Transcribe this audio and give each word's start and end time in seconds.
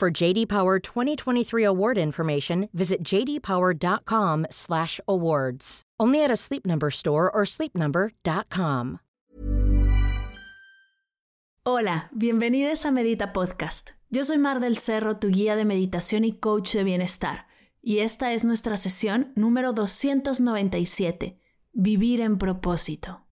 For 0.00 0.10
JD 0.10 0.48
Power 0.48 0.80
2023 0.80 1.62
award 1.62 1.98
information, 1.98 2.70
visit 2.72 3.04
jdpower.com/awards. 3.04 5.82
Only 6.00 6.24
at 6.24 6.30
a 6.30 6.36
Sleep 6.36 6.64
Number 6.64 6.90
store 6.90 7.30
or 7.30 7.44
sleepnumber.com. 7.44 9.00
Hola, 11.66 12.08
bienvenidos 12.12 12.86
a 12.86 12.90
Medita 12.90 13.34
Podcast. 13.34 13.90
Yo 14.08 14.24
soy 14.24 14.38
Mar 14.38 14.60
del 14.60 14.78
Cerro, 14.78 15.18
tu 15.18 15.28
guía 15.28 15.54
de 15.54 15.66
meditación 15.66 16.24
y 16.24 16.32
coach 16.32 16.72
de 16.72 16.84
bienestar. 16.84 17.46
Y 17.82 17.98
esta 17.98 18.32
es 18.32 18.46
nuestra 18.46 18.78
sesión 18.78 19.34
número 19.36 19.74
297, 19.74 21.38
Vivir 21.74 22.22
en 22.22 22.38
propósito. 22.38 23.26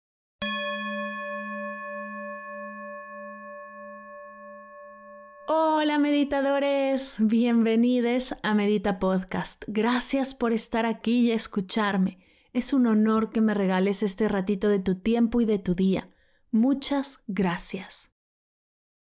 Hola 5.87 5.99
meditadores, 5.99 7.15
bienvenidos 7.17 8.35
a 8.43 8.53
Medita 8.53 8.99
Podcast. 8.99 9.63
Gracias 9.67 10.35
por 10.35 10.51
estar 10.51 10.85
aquí 10.85 11.19
y 11.21 11.31
escucharme. 11.31 12.19
Es 12.51 12.73
un 12.73 12.87
honor 12.87 13.29
que 13.29 13.39
me 13.39 13.53
regales 13.53 14.03
este 14.03 14.27
ratito 14.27 14.67
de 14.67 14.79
tu 14.79 14.95
tiempo 14.95 15.39
y 15.39 15.45
de 15.45 15.59
tu 15.59 15.75
día. 15.75 16.09
Muchas 16.51 17.21
gracias. 17.27 18.11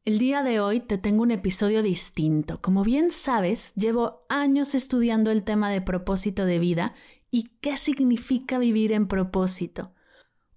El 0.06 0.20
día 0.20 0.44
de 0.44 0.60
hoy 0.60 0.80
te 0.80 1.00
tengo 1.00 1.24
un 1.24 1.32
episodio 1.32 1.82
distinto. 1.82 2.62
Como 2.62 2.84
bien 2.84 3.10
sabes, 3.10 3.73
llevo 3.73 4.20
años 4.30 4.76
estudiando 4.76 5.32
el 5.32 5.44
tema 5.44 5.72
de 5.72 5.82
propósito 5.82 6.46
de 6.46 6.60
vida 6.60 6.94
y 7.32 7.58
qué 7.60 7.76
significa 7.78 8.60
vivir 8.60 8.92
en 8.92 9.08
propósito. 9.08 9.96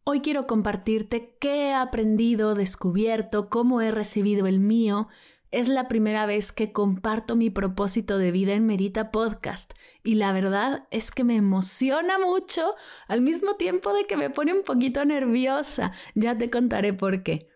Hoy 0.05 0.21
quiero 0.21 0.47
compartirte 0.47 1.39
qué 1.41 1.69
he 1.69 1.73
aprendido, 1.73 2.55
descubierto, 2.55 3.49
cómo 3.49 3.81
he 3.81 3.91
recibido 3.91 4.47
el 4.47 4.61
mío. 4.61 5.09
Es 5.51 5.69
la 5.69 5.89
primera 5.89 6.27
vez 6.27 6.53
que 6.53 6.71
comparto 6.71 7.35
mi 7.35 7.51
propósito 7.51 8.19
de 8.19 8.31
vida 8.31 8.53
en 8.53 8.67
Medita 8.67 9.11
Podcast 9.11 9.73
y 10.05 10.15
la 10.15 10.33
verdad 10.33 10.87
es 10.93 11.11
que 11.11 11.25
me 11.25 11.35
emociona 11.35 12.21
mucho 12.21 12.75
al 13.09 13.21
mismo 13.21 13.57
tiempo 13.57 13.93
de 13.93 14.07
que 14.07 14.17
me 14.17 14.31
pone 14.31 14.53
un 14.55 14.63
poquito 14.63 15.05
nerviosa. 15.05 15.91
Ya 16.15 16.39
te 16.39 16.51
contaré 16.51 16.93
por 16.93 17.25
qué. 17.25 17.49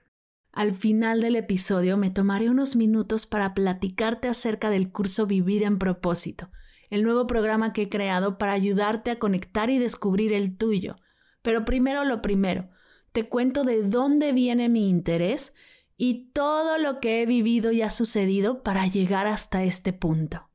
Al 0.50 0.72
final 0.72 1.20
del 1.20 1.36
episodio 1.36 1.96
me 1.96 2.10
tomaré 2.10 2.50
unos 2.50 2.74
minutos 2.74 3.26
para 3.26 3.54
platicarte 3.54 4.26
acerca 4.26 4.70
del 4.70 4.90
curso 4.90 5.26
Vivir 5.26 5.62
en 5.62 5.78
propósito, 5.78 6.50
el 6.90 7.04
nuevo 7.04 7.28
programa 7.28 7.72
que 7.72 7.82
he 7.82 7.88
creado 7.88 8.38
para 8.38 8.54
ayudarte 8.54 9.12
a 9.12 9.20
conectar 9.20 9.70
y 9.70 9.78
descubrir 9.78 10.32
el 10.32 10.56
tuyo. 10.56 10.96
Pero 11.42 11.64
primero 11.64 12.02
lo 12.02 12.22
primero, 12.22 12.70
te 13.12 13.28
cuento 13.28 13.62
de 13.62 13.84
dónde 13.84 14.32
viene 14.32 14.68
mi 14.68 14.88
interés 14.88 15.54
y 15.96 16.30
todo 16.32 16.78
lo 16.78 17.00
que 17.00 17.22
he 17.22 17.26
vivido 17.26 17.72
y 17.72 17.82
ha 17.82 17.90
sucedido 17.90 18.62
para 18.62 18.86
llegar 18.86 19.26
hasta 19.26 19.64
este 19.64 19.92
punto. 19.92 20.50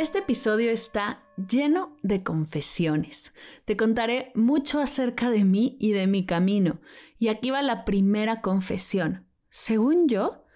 Este 0.00 0.20
episodio 0.20 0.70
está 0.70 1.22
lleno 1.36 1.94
de 2.02 2.22
confesiones. 2.22 3.34
Te 3.66 3.76
contaré 3.76 4.32
mucho 4.34 4.80
acerca 4.80 5.28
de 5.28 5.44
mí 5.44 5.76
y 5.78 5.92
de 5.92 6.06
mi 6.06 6.24
camino. 6.24 6.80
Y 7.18 7.28
aquí 7.28 7.50
va 7.50 7.60
la 7.60 7.84
primera 7.84 8.40
confesión. 8.40 9.26
Según 9.50 10.08
yo, 10.08 10.46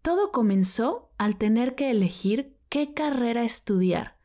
todo 0.00 0.32
comenzó 0.32 1.12
al 1.18 1.36
tener 1.36 1.74
que 1.74 1.90
elegir 1.90 2.56
qué 2.70 2.94
carrera 2.94 3.44
estudiar. 3.44 4.18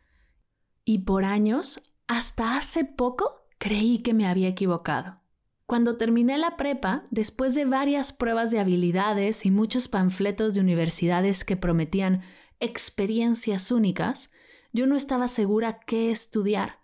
Y 0.85 0.99
por 0.99 1.25
años, 1.25 1.93
hasta 2.07 2.55
hace 2.55 2.85
poco, 2.85 3.48
creí 3.59 3.99
que 3.99 4.13
me 4.13 4.25
había 4.25 4.47
equivocado. 4.47 5.19
Cuando 5.67 5.97
terminé 5.97 6.39
la 6.39 6.57
prepa, 6.57 7.05
después 7.11 7.53
de 7.53 7.65
varias 7.65 8.11
pruebas 8.11 8.49
de 8.49 8.59
habilidades 8.59 9.45
y 9.45 9.51
muchos 9.51 9.87
panfletos 9.87 10.55
de 10.55 10.61
universidades 10.61 11.45
que 11.45 11.57
prometían 11.57 12.23
experiencias 12.59 13.71
únicas, 13.71 14.31
yo 14.73 14.87
no 14.87 14.95
estaba 14.95 15.27
segura 15.27 15.79
qué 15.81 16.09
estudiar. 16.09 16.79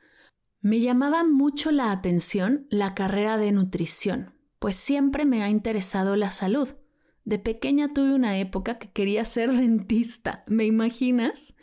Me 0.62 0.82
llamaba 0.82 1.24
mucho 1.24 1.72
la 1.72 1.92
atención 1.92 2.68
la 2.70 2.94
carrera 2.94 3.38
de 3.38 3.52
nutrición, 3.52 4.34
pues 4.60 4.76
siempre 4.76 5.26
me 5.26 5.42
ha 5.42 5.50
interesado 5.50 6.16
la 6.16 6.30
salud. 6.30 6.76
De 7.24 7.40
pequeña 7.40 7.92
tuve 7.94 8.14
una 8.14 8.38
época 8.38 8.78
que 8.78 8.92
quería 8.92 9.26
ser 9.26 9.52
dentista, 9.52 10.44
¿me 10.48 10.66
imaginas? 10.66 11.56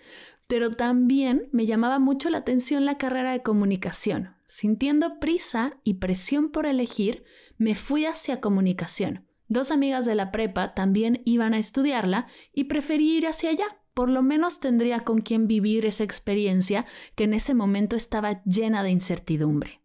Pero 0.49 0.73
también 0.73 1.49
me 1.53 1.67
llamaba 1.67 2.01
mucho 2.01 2.31
la 2.31 2.39
atención 2.39 2.85
la 2.85 2.99
carrera 2.99 3.31
de 3.33 3.43
comunicación. 3.43 4.35
Sintiendo 4.55 5.19
prisa 5.19 5.79
y 5.83 5.95
presión 5.95 6.51
por 6.51 6.67
elegir, 6.67 7.25
me 7.57 7.75
fui 7.75 8.05
hacia 8.05 8.43
comunicación. 8.43 9.27
Dos 9.49 9.71
amigas 9.71 10.05
de 10.05 10.15
la 10.15 10.31
prepa 10.31 10.75
también 10.75 11.23
iban 11.25 11.55
a 11.55 11.59
estudiarla 11.59 12.27
y 12.53 12.65
preferí 12.65 13.17
ir 13.17 13.27
hacia 13.27 13.49
allá 13.49 13.65
por 13.95 14.11
lo 14.11 14.21
menos 14.21 14.61
tendría 14.61 15.05
con 15.05 15.23
quien 15.23 15.47
vivir 15.47 15.87
esa 15.87 16.05
experiencia 16.05 16.85
que 17.15 17.25
en 17.25 17.33
ese 17.33 17.55
momento 17.55 17.97
estaba 17.97 18.43
llena 18.45 18.83
de 18.83 18.91
incertidumbre. 18.91 19.81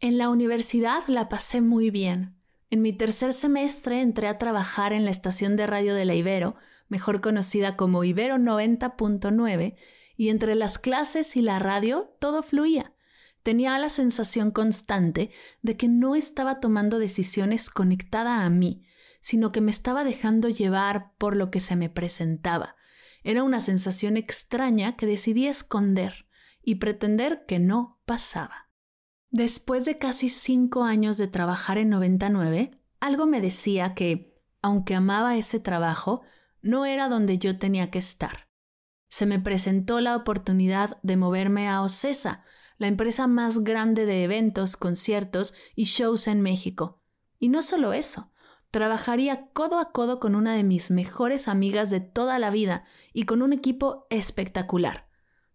En 0.00 0.18
la 0.18 0.30
universidad 0.30 1.04
la 1.06 1.28
pasé 1.28 1.60
muy 1.60 1.90
bien. 1.90 2.34
En 2.70 2.82
mi 2.82 2.92
tercer 2.92 3.32
semestre 3.32 4.00
entré 4.00 4.26
a 4.26 4.36
trabajar 4.36 4.92
en 4.92 5.04
la 5.04 5.12
estación 5.12 5.54
de 5.54 5.68
radio 5.68 5.94
de 5.94 6.04
la 6.04 6.16
Ibero, 6.16 6.56
mejor 6.88 7.20
conocida 7.20 7.76
como 7.76 8.02
Ibero 8.02 8.34
90.9, 8.34 9.76
y 10.16 10.30
entre 10.30 10.56
las 10.56 10.76
clases 10.80 11.36
y 11.36 11.40
la 11.40 11.60
radio 11.60 12.16
todo 12.18 12.42
fluía. 12.42 12.94
Tenía 13.42 13.78
la 13.78 13.90
sensación 13.90 14.50
constante 14.50 15.30
de 15.62 15.76
que 15.76 15.88
no 15.88 16.14
estaba 16.14 16.60
tomando 16.60 16.98
decisiones 16.98 17.70
conectada 17.70 18.44
a 18.44 18.50
mí, 18.50 18.84
sino 19.20 19.52
que 19.52 19.60
me 19.60 19.70
estaba 19.70 20.04
dejando 20.04 20.48
llevar 20.48 21.12
por 21.18 21.36
lo 21.36 21.50
que 21.50 21.60
se 21.60 21.76
me 21.76 21.88
presentaba 21.88 22.76
era 23.22 23.42
una 23.42 23.60
sensación 23.60 24.16
extraña 24.16 24.96
que 24.96 25.06
decidí 25.06 25.46
esconder 25.46 26.26
y 26.62 26.76
pretender 26.76 27.44
que 27.46 27.58
no 27.58 28.00
pasaba. 28.04 28.70
Después 29.30 29.84
de 29.84 29.98
casi 29.98 30.28
cinco 30.28 30.84
años 30.84 31.18
de 31.18 31.28
trabajar 31.28 31.78
en 31.78 31.90
99, 31.90 32.70
algo 33.00 33.26
me 33.26 33.40
decía 33.40 33.94
que, 33.94 34.40
aunque 34.62 34.94
amaba 34.94 35.36
ese 35.36 35.60
trabajo, 35.60 36.22
no 36.62 36.86
era 36.86 37.08
donde 37.08 37.38
yo 37.38 37.58
tenía 37.58 37.90
que 37.90 37.98
estar. 37.98 38.48
Se 39.10 39.26
me 39.26 39.38
presentó 39.38 40.00
la 40.00 40.16
oportunidad 40.16 40.98
de 41.02 41.16
moverme 41.16 41.68
a 41.68 41.82
Ocesa, 41.82 42.44
la 42.78 42.86
empresa 42.86 43.26
más 43.26 43.64
grande 43.64 44.06
de 44.06 44.24
eventos, 44.24 44.76
conciertos 44.76 45.54
y 45.74 45.84
shows 45.84 46.28
en 46.28 46.40
México. 46.40 47.02
Y 47.38 47.48
no 47.48 47.62
solo 47.62 47.92
eso, 47.92 48.32
trabajaría 48.70 49.50
codo 49.52 49.78
a 49.78 49.92
codo 49.92 50.20
con 50.20 50.34
una 50.34 50.54
de 50.54 50.64
mis 50.64 50.90
mejores 50.90 51.48
amigas 51.48 51.90
de 51.90 52.00
toda 52.00 52.38
la 52.38 52.50
vida 52.50 52.84
y 53.12 53.24
con 53.24 53.42
un 53.42 53.52
equipo 53.52 54.06
espectacular. 54.10 55.08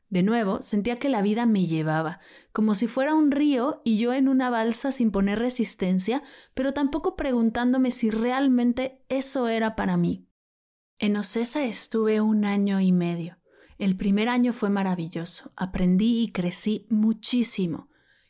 De 0.10 0.22
nuevo, 0.22 0.62
sentía 0.62 1.00
que 1.00 1.10
la 1.10 1.24
vida 1.24 1.48
me 1.48 1.66
llevaba, 1.66 2.20
como 2.52 2.76
si 2.76 2.86
fuera 2.86 3.16
un 3.16 3.32
río 3.32 3.82
y 3.84 3.98
yo 3.98 4.14
en 4.14 4.28
una 4.28 4.52
balsa 4.52 4.92
sin 4.92 5.10
poner 5.10 5.40
resistencia, 5.40 6.22
pero 6.54 6.72
tampoco 6.72 7.16
preguntándome 7.16 7.90
si 7.90 8.12
realmente 8.12 9.04
eso 9.10 9.48
era 9.48 9.76
para 9.76 9.98
mí. 9.98 10.28
En 11.00 11.18
Ocesa 11.18 11.64
estuve 11.64 12.22
un 12.22 12.46
año 12.46 12.80
y 12.80 12.92
medio. 12.92 13.40
El 13.78 13.98
primer 13.98 14.30
año 14.30 14.54
fue 14.54 14.70
maravilloso, 14.70 15.52
aprendí 15.56 16.24
y 16.24 16.32
crecí 16.32 16.86
muchísimo. 16.90 17.90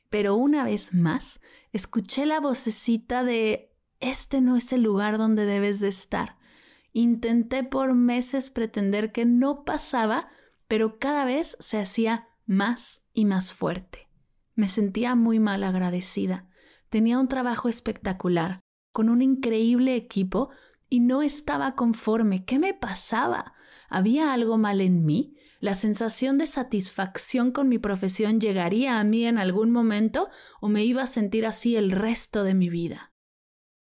Pero 0.09 0.35
una 0.35 0.63
vez 0.63 0.93
más, 0.93 1.39
escuché 1.71 2.25
la 2.25 2.39
vocecita 2.39 3.23
de 3.23 3.73
este 3.99 4.41
no 4.41 4.57
es 4.57 4.73
el 4.73 4.83
lugar 4.83 5.17
donde 5.17 5.45
debes 5.45 5.79
de 5.79 5.87
estar. 5.87 6.37
Intenté 6.91 7.63
por 7.63 7.93
meses 7.93 8.49
pretender 8.49 9.11
que 9.11 9.25
no 9.25 9.63
pasaba, 9.63 10.29
pero 10.67 10.99
cada 10.99 11.25
vez 11.25 11.57
se 11.59 11.79
hacía 11.79 12.27
más 12.45 13.05
y 13.13 13.25
más 13.25 13.53
fuerte. 13.53 14.09
Me 14.55 14.67
sentía 14.67 15.15
muy 15.15 15.39
mal 15.39 15.63
agradecida. 15.63 16.49
Tenía 16.89 17.17
un 17.17 17.27
trabajo 17.27 17.69
espectacular, 17.69 18.59
con 18.91 19.09
un 19.09 19.21
increíble 19.21 19.95
equipo, 19.95 20.49
y 20.93 20.99
no 20.99 21.23
estaba 21.23 21.73
conforme. 21.73 22.45
¿Qué 22.45 22.59
me 22.59 22.75
pasaba? 22.75 23.53
¿Había 23.89 24.31
algo 24.31 24.59
mal 24.59 24.79
en 24.79 25.03
mí? 25.03 25.35
¿La 25.59 25.73
sensación 25.73 26.37
de 26.37 26.45
satisfacción 26.45 27.51
con 27.51 27.67
mi 27.67 27.79
profesión 27.79 28.39
llegaría 28.39 28.99
a 28.99 29.03
mí 29.03 29.25
en 29.25 29.39
algún 29.39 29.71
momento 29.71 30.29
o 30.61 30.69
me 30.69 30.83
iba 30.85 31.01
a 31.01 31.07
sentir 31.07 31.47
así 31.47 31.75
el 31.75 31.89
resto 31.89 32.43
de 32.43 32.53
mi 32.53 32.69
vida? 32.69 33.11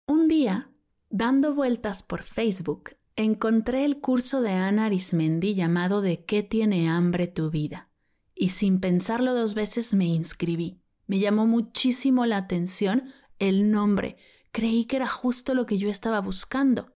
Un 0.07 0.27
día 0.27 0.71
Dando 1.09 1.55
vueltas 1.55 2.03
por 2.03 2.21
Facebook, 2.21 2.97
encontré 3.15 3.85
el 3.85 4.01
curso 4.01 4.41
de 4.41 4.51
Ana 4.51 4.87
Arismendi 4.87 5.55
llamado 5.55 6.01
¿De 6.01 6.25
qué 6.25 6.43
tiene 6.43 6.89
hambre 6.89 7.27
tu 7.27 7.49
vida? 7.49 7.89
Y 8.35 8.49
sin 8.49 8.81
pensarlo 8.81 9.33
dos 9.33 9.55
veces 9.55 9.93
me 9.93 10.05
inscribí. 10.05 10.81
Me 11.07 11.19
llamó 11.19 11.47
muchísimo 11.47 12.25
la 12.25 12.35
atención 12.35 13.05
el 13.39 13.71
nombre. 13.71 14.17
Creí 14.51 14.85
que 14.85 14.95
era 14.95 15.07
justo 15.07 15.53
lo 15.53 15.65
que 15.65 15.77
yo 15.77 15.89
estaba 15.89 16.19
buscando. 16.19 16.93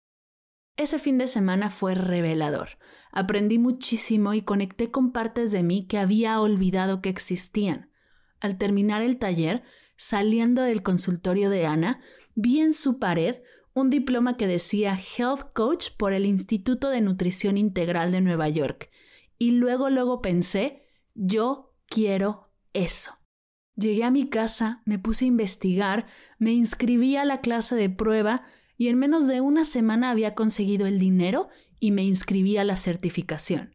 Ese 0.77 0.97
fin 0.97 1.17
de 1.17 1.27
semana 1.27 1.69
fue 1.69 1.93
revelador. 1.93 2.77
Aprendí 3.11 3.59
muchísimo 3.59 4.33
y 4.33 4.43
conecté 4.43 4.91
con 4.91 5.11
partes 5.11 5.51
de 5.51 5.61
mí 5.61 5.87
que 5.87 5.97
había 5.97 6.39
olvidado 6.39 7.01
que 7.01 7.09
existían. 7.09 7.91
Al 8.39 8.57
terminar 8.57 9.01
el 9.01 9.17
taller, 9.17 9.63
saliendo 9.97 10.61
del 10.61 10.81
consultorio 10.81 11.49
de 11.49 11.65
Ana, 11.65 12.01
vi 12.35 12.61
en 12.61 12.73
su 12.73 12.97
pared 12.99 13.41
un 13.73 13.89
diploma 13.89 14.37
que 14.37 14.47
decía 14.47 14.97
Health 14.97 15.51
Coach 15.53 15.89
por 15.97 16.13
el 16.13 16.25
Instituto 16.25 16.89
de 16.89 17.01
Nutrición 17.01 17.57
Integral 17.57 18.11
de 18.11 18.21
Nueva 18.21 18.47
York. 18.47 18.89
Y 19.37 19.51
luego, 19.51 19.89
luego 19.89 20.21
pensé, 20.21 20.87
yo 21.13 21.73
quiero 21.87 22.51
eso. 22.73 23.18
Llegué 23.79 24.03
a 24.03 24.11
mi 24.11 24.27
casa, 24.27 24.81
me 24.83 24.99
puse 24.99 25.23
a 25.23 25.29
investigar, 25.29 26.05
me 26.37 26.51
inscribí 26.51 27.15
a 27.15 27.23
la 27.23 27.39
clase 27.39 27.75
de 27.75 27.89
prueba 27.89 28.43
y 28.77 28.89
en 28.89 28.99
menos 28.99 29.25
de 29.27 29.39
una 29.39 29.63
semana 29.63 30.09
había 30.09 30.35
conseguido 30.35 30.85
el 30.85 30.99
dinero 30.99 31.47
y 31.79 31.91
me 31.91 32.03
inscribí 32.03 32.57
a 32.57 32.65
la 32.65 32.75
certificación. 32.75 33.73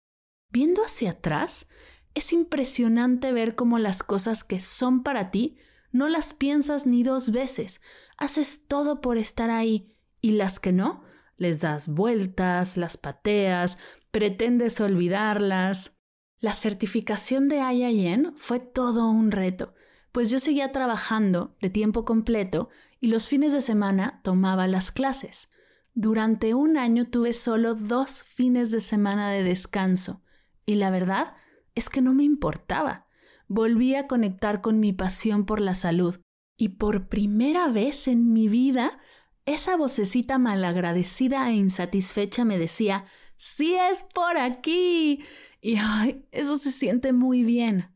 Viendo 0.50 0.84
hacia 0.84 1.12
atrás, 1.12 1.68
es 2.12 2.34
impresionante 2.34 3.32
ver 3.32 3.54
cómo 3.54 3.78
las 3.78 4.02
cosas 4.02 4.44
que 4.44 4.60
son 4.60 5.02
para 5.02 5.30
ti 5.30 5.56
no 5.90 6.08
las 6.08 6.34
piensas 6.34 6.86
ni 6.86 7.02
dos 7.02 7.30
veces, 7.30 7.80
haces 8.18 8.66
todo 8.66 9.00
por 9.00 9.16
estar 9.16 9.48
ahí 9.48 9.96
y 10.20 10.32
las 10.32 10.60
que 10.60 10.72
no, 10.72 11.02
les 11.38 11.62
das 11.62 11.88
vueltas, 11.88 12.76
las 12.76 12.98
pateas, 12.98 13.78
pretendes 14.10 14.80
olvidarlas. 14.80 15.96
La 16.40 16.52
certificación 16.52 17.48
de 17.48 17.60
IIN 17.60 18.34
fue 18.36 18.60
todo 18.60 19.08
un 19.08 19.30
reto, 19.30 19.72
pues 20.14 20.30
yo 20.30 20.38
seguía 20.38 20.72
trabajando 20.72 21.54
de 21.60 21.68
tiempo 21.68 22.06
completo 22.06 22.70
y 23.00 23.08
los 23.08 23.28
fines 23.28 23.52
de 23.52 23.60
semana 23.60 24.20
tomaba 24.22 24.66
las 24.66 24.90
clases. 24.90 25.50
Durante 25.92 26.54
un 26.54 26.78
año 26.78 27.10
tuve 27.10 27.34
solo 27.34 27.74
dos 27.74 28.22
fines 28.22 28.70
de 28.70 28.80
semana 28.80 29.30
de 29.30 29.42
descanso 29.42 30.22
y 30.64 30.76
la 30.76 30.90
verdad 30.90 31.34
es 31.74 31.90
que 31.90 32.00
no 32.00 32.14
me 32.14 32.24
importaba 32.24 33.04
volví 33.48 33.94
a 33.94 34.06
conectar 34.06 34.60
con 34.60 34.80
mi 34.80 34.92
pasión 34.92 35.46
por 35.46 35.60
la 35.60 35.74
salud 35.74 36.20
y 36.56 36.70
por 36.70 37.08
primera 37.08 37.68
vez 37.68 38.08
en 38.08 38.32
mi 38.32 38.48
vida, 38.48 38.98
esa 39.44 39.76
vocecita 39.76 40.38
malagradecida 40.38 41.48
e 41.50 41.54
insatisfecha 41.54 42.44
me 42.44 42.58
decía, 42.58 43.06
sí 43.36 43.74
es 43.74 44.04
por 44.04 44.38
aquí. 44.38 45.24
Y 45.60 45.76
ay, 45.78 46.24
eso 46.30 46.56
se 46.56 46.70
siente 46.70 47.12
muy 47.12 47.42
bien. 47.42 47.90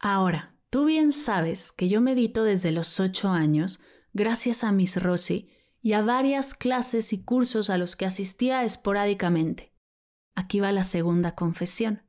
Ahora, 0.00 0.54
tú 0.70 0.84
bien 0.84 1.12
sabes 1.12 1.72
que 1.72 1.88
yo 1.88 2.00
medito 2.00 2.44
desde 2.44 2.72
los 2.72 3.00
ocho 3.00 3.30
años, 3.30 3.80
gracias 4.12 4.64
a 4.64 4.72
Miss 4.72 5.02
Rossi 5.02 5.50
y 5.80 5.92
a 5.92 6.02
varias 6.02 6.54
clases 6.54 7.12
y 7.12 7.22
cursos 7.22 7.70
a 7.70 7.78
los 7.78 7.96
que 7.96 8.06
asistía 8.06 8.64
esporádicamente. 8.64 9.72
Aquí 10.34 10.60
va 10.60 10.72
la 10.72 10.84
segunda 10.84 11.34
confesión. 11.34 12.02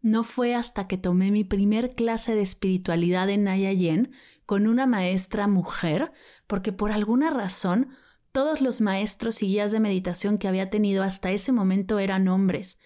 No 0.00 0.24
fue 0.24 0.54
hasta 0.54 0.88
que 0.88 0.98
tomé 0.98 1.30
mi 1.30 1.44
primer 1.44 1.94
clase 1.94 2.34
de 2.34 2.42
espiritualidad 2.42 3.30
en 3.30 3.44
Nayayen 3.44 4.12
con 4.46 4.66
una 4.66 4.86
maestra 4.86 5.46
mujer, 5.46 6.12
porque 6.46 6.72
por 6.72 6.90
alguna 6.90 7.30
razón 7.30 7.90
todos 8.32 8.60
los 8.60 8.80
maestros 8.80 9.42
y 9.42 9.46
guías 9.46 9.72
de 9.72 9.80
meditación 9.80 10.38
que 10.38 10.48
había 10.48 10.70
tenido 10.70 11.02
hasta 11.02 11.30
ese 11.30 11.52
momento 11.52 11.98
eran 11.98 12.28
hombres, 12.28 12.78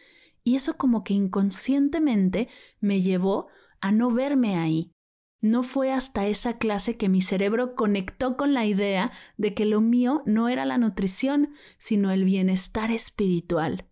y 0.44 0.56
eso 0.56 0.76
como 0.76 1.04
que 1.04 1.14
inconscientemente 1.14 2.48
me 2.80 3.00
llevó 3.00 3.48
a 3.80 3.92
no 3.92 4.10
verme 4.10 4.56
ahí. 4.56 4.95
No 5.40 5.62
fue 5.62 5.92
hasta 5.92 6.26
esa 6.26 6.58
clase 6.58 6.96
que 6.96 7.08
mi 7.08 7.20
cerebro 7.20 7.74
conectó 7.74 8.36
con 8.36 8.54
la 8.54 8.64
idea 8.64 9.12
de 9.36 9.54
que 9.54 9.64
lo 9.64 9.80
mío 9.80 10.22
no 10.26 10.48
era 10.48 10.64
la 10.64 10.78
nutrición, 10.78 11.54
sino 11.78 12.10
el 12.10 12.24
bienestar 12.24 12.90
espiritual 12.90 13.86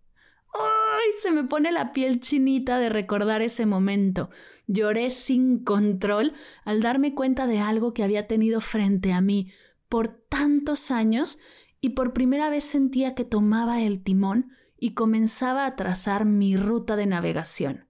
se 1.18 1.30
me 1.30 1.44
pone 1.44 1.72
la 1.72 1.92
piel 1.92 2.20
chinita 2.20 2.78
de 2.78 2.88
recordar 2.88 3.42
ese 3.42 3.66
momento. 3.66 4.30
Lloré 4.66 5.10
sin 5.10 5.62
control 5.64 6.32
al 6.64 6.80
darme 6.80 7.14
cuenta 7.14 7.46
de 7.46 7.60
algo 7.60 7.92
que 7.92 8.02
había 8.02 8.26
tenido 8.26 8.60
frente 8.60 9.12
a 9.12 9.20
mí 9.20 9.52
por 9.88 10.08
tantos 10.08 10.90
años 10.90 11.38
y 11.80 11.90
por 11.90 12.12
primera 12.12 12.48
vez 12.48 12.64
sentía 12.64 13.14
que 13.14 13.24
tomaba 13.24 13.82
el 13.82 14.02
timón 14.02 14.50
y 14.78 14.94
comenzaba 14.94 15.66
a 15.66 15.76
trazar 15.76 16.24
mi 16.24 16.56
ruta 16.56 16.96
de 16.96 17.06
navegación. 17.06 17.88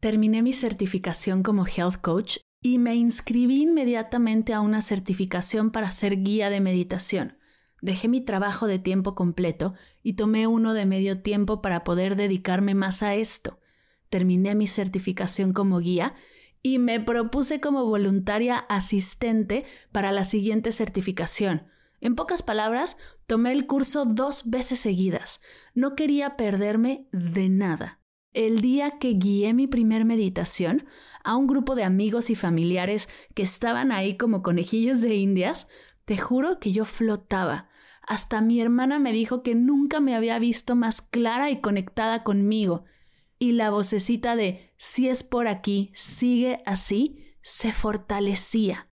Terminé 0.00 0.42
mi 0.42 0.52
certificación 0.52 1.42
como 1.42 1.66
Health 1.66 2.00
Coach 2.00 2.38
y 2.62 2.78
me 2.78 2.94
inscribí 2.94 3.62
inmediatamente 3.62 4.54
a 4.54 4.60
una 4.60 4.80
certificación 4.80 5.72
para 5.72 5.90
ser 5.90 6.22
guía 6.22 6.48
de 6.48 6.60
meditación. 6.60 7.36
Dejé 7.80 8.06
mi 8.06 8.20
trabajo 8.20 8.68
de 8.68 8.78
tiempo 8.78 9.16
completo 9.16 9.74
y 10.04 10.12
tomé 10.12 10.46
uno 10.46 10.72
de 10.72 10.86
medio 10.86 11.20
tiempo 11.20 11.60
para 11.60 11.82
poder 11.82 12.14
dedicarme 12.14 12.76
más 12.76 13.02
a 13.02 13.16
esto. 13.16 13.58
Terminé 14.08 14.54
mi 14.54 14.68
certificación 14.68 15.52
como 15.52 15.80
guía 15.80 16.14
y 16.62 16.78
me 16.78 17.00
propuse 17.00 17.60
como 17.60 17.84
voluntaria 17.84 18.56
asistente 18.56 19.64
para 19.90 20.12
la 20.12 20.22
siguiente 20.22 20.70
certificación. 20.70 21.66
En 22.00 22.14
pocas 22.14 22.42
palabras, 22.44 22.96
tomé 23.26 23.50
el 23.50 23.66
curso 23.66 24.04
dos 24.04 24.48
veces 24.48 24.78
seguidas. 24.78 25.40
No 25.74 25.96
quería 25.96 26.36
perderme 26.36 27.08
de 27.10 27.48
nada. 27.48 28.01
El 28.32 28.62
día 28.62 28.98
que 28.98 29.12
guié 29.12 29.52
mi 29.52 29.66
primer 29.66 30.06
meditación 30.06 30.86
a 31.22 31.36
un 31.36 31.46
grupo 31.46 31.74
de 31.74 31.84
amigos 31.84 32.30
y 32.30 32.34
familiares 32.34 33.10
que 33.34 33.42
estaban 33.42 33.92
ahí 33.92 34.16
como 34.16 34.42
conejillos 34.42 35.02
de 35.02 35.14
indias, 35.14 35.68
te 36.06 36.16
juro 36.16 36.58
que 36.58 36.72
yo 36.72 36.86
flotaba. 36.86 37.68
Hasta 38.06 38.40
mi 38.40 38.60
hermana 38.60 38.98
me 38.98 39.12
dijo 39.12 39.42
que 39.42 39.54
nunca 39.54 40.00
me 40.00 40.16
había 40.16 40.38
visto 40.38 40.74
más 40.74 41.02
clara 41.02 41.50
y 41.50 41.60
conectada 41.60 42.24
conmigo. 42.24 42.84
Y 43.38 43.52
la 43.52 43.70
vocecita 43.70 44.34
de 44.34 44.72
si 44.78 45.08
es 45.08 45.24
por 45.24 45.46
aquí, 45.46 45.92
sigue 45.94 46.62
así, 46.64 47.36
se 47.42 47.72
fortalecía. 47.72 48.88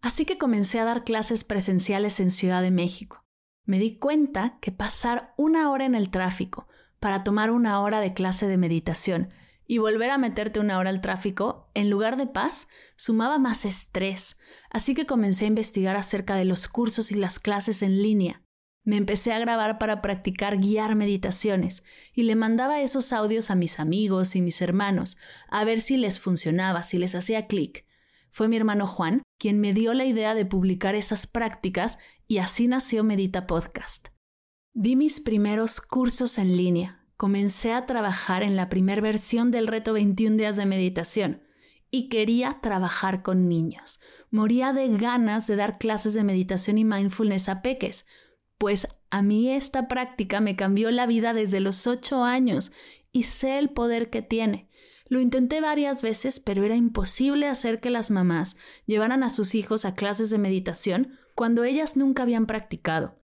Así 0.00 0.24
que 0.24 0.38
comencé 0.38 0.80
a 0.80 0.84
dar 0.84 1.04
clases 1.04 1.44
presenciales 1.44 2.18
en 2.18 2.30
Ciudad 2.30 2.62
de 2.62 2.70
México. 2.70 3.26
Me 3.66 3.78
di 3.78 3.98
cuenta 3.98 4.58
que 4.62 4.72
pasar 4.72 5.34
una 5.36 5.70
hora 5.70 5.84
en 5.84 5.94
el 5.94 6.10
tráfico 6.10 6.66
para 7.00 7.24
tomar 7.24 7.50
una 7.50 7.80
hora 7.80 8.00
de 8.00 8.14
clase 8.14 8.46
de 8.46 8.56
meditación 8.56 9.30
y 9.66 9.78
volver 9.78 10.10
a 10.10 10.18
meterte 10.18 10.60
una 10.60 10.78
hora 10.78 10.90
al 10.90 11.00
tráfico, 11.00 11.70
en 11.74 11.90
lugar 11.90 12.16
de 12.16 12.26
paz, 12.26 12.68
sumaba 12.96 13.38
más 13.38 13.64
estrés, 13.64 14.36
así 14.68 14.94
que 14.94 15.06
comencé 15.06 15.44
a 15.44 15.48
investigar 15.48 15.96
acerca 15.96 16.34
de 16.34 16.44
los 16.44 16.68
cursos 16.68 17.12
y 17.12 17.14
las 17.14 17.38
clases 17.38 17.82
en 17.82 18.02
línea. 18.02 18.42
Me 18.82 18.96
empecé 18.96 19.32
a 19.32 19.38
grabar 19.38 19.78
para 19.78 20.02
practicar 20.02 20.58
guiar 20.58 20.96
meditaciones 20.96 21.84
y 22.14 22.24
le 22.24 22.34
mandaba 22.34 22.80
esos 22.80 23.12
audios 23.12 23.50
a 23.50 23.54
mis 23.54 23.78
amigos 23.78 24.34
y 24.34 24.42
mis 24.42 24.60
hermanos 24.60 25.18
a 25.48 25.64
ver 25.64 25.80
si 25.80 25.96
les 25.96 26.18
funcionaba, 26.18 26.82
si 26.82 26.98
les 26.98 27.14
hacía 27.14 27.46
clic. 27.46 27.86
Fue 28.32 28.48
mi 28.48 28.56
hermano 28.56 28.86
Juan 28.86 29.22
quien 29.38 29.60
me 29.60 29.72
dio 29.72 29.94
la 29.94 30.04
idea 30.04 30.34
de 30.34 30.46
publicar 30.46 30.94
esas 30.94 31.26
prácticas 31.26 31.98
y 32.26 32.38
así 32.38 32.68
nació 32.68 33.04
Medita 33.04 33.46
Podcast. 33.46 34.08
Di 34.72 34.94
mis 34.94 35.18
primeros 35.18 35.80
cursos 35.80 36.38
en 36.38 36.56
línea, 36.56 37.04
comencé 37.16 37.72
a 37.72 37.86
trabajar 37.86 38.44
en 38.44 38.54
la 38.54 38.68
primera 38.68 39.02
versión 39.02 39.50
del 39.50 39.66
reto 39.66 39.92
21 39.92 40.36
días 40.36 40.56
de 40.56 40.64
meditación 40.64 41.42
y 41.90 42.08
quería 42.08 42.60
trabajar 42.62 43.22
con 43.22 43.48
niños. 43.48 43.98
Moría 44.30 44.72
de 44.72 44.96
ganas 44.96 45.48
de 45.48 45.56
dar 45.56 45.78
clases 45.78 46.14
de 46.14 46.22
meditación 46.22 46.78
y 46.78 46.84
mindfulness 46.84 47.48
a 47.48 47.62
peques, 47.62 48.06
pues 48.58 48.86
a 49.10 49.22
mí 49.22 49.50
esta 49.50 49.88
práctica 49.88 50.40
me 50.40 50.54
cambió 50.54 50.92
la 50.92 51.06
vida 51.06 51.34
desde 51.34 51.58
los 51.58 51.88
8 51.88 52.22
años 52.22 52.70
y 53.10 53.24
sé 53.24 53.58
el 53.58 53.70
poder 53.70 54.08
que 54.08 54.22
tiene. 54.22 54.70
Lo 55.08 55.20
intenté 55.20 55.60
varias 55.60 56.00
veces, 56.00 56.38
pero 56.38 56.62
era 56.62 56.76
imposible 56.76 57.48
hacer 57.48 57.80
que 57.80 57.90
las 57.90 58.12
mamás 58.12 58.56
llevaran 58.86 59.24
a 59.24 59.30
sus 59.30 59.56
hijos 59.56 59.84
a 59.84 59.96
clases 59.96 60.30
de 60.30 60.38
meditación 60.38 61.18
cuando 61.34 61.64
ellas 61.64 61.96
nunca 61.96 62.22
habían 62.22 62.46
practicado. 62.46 63.19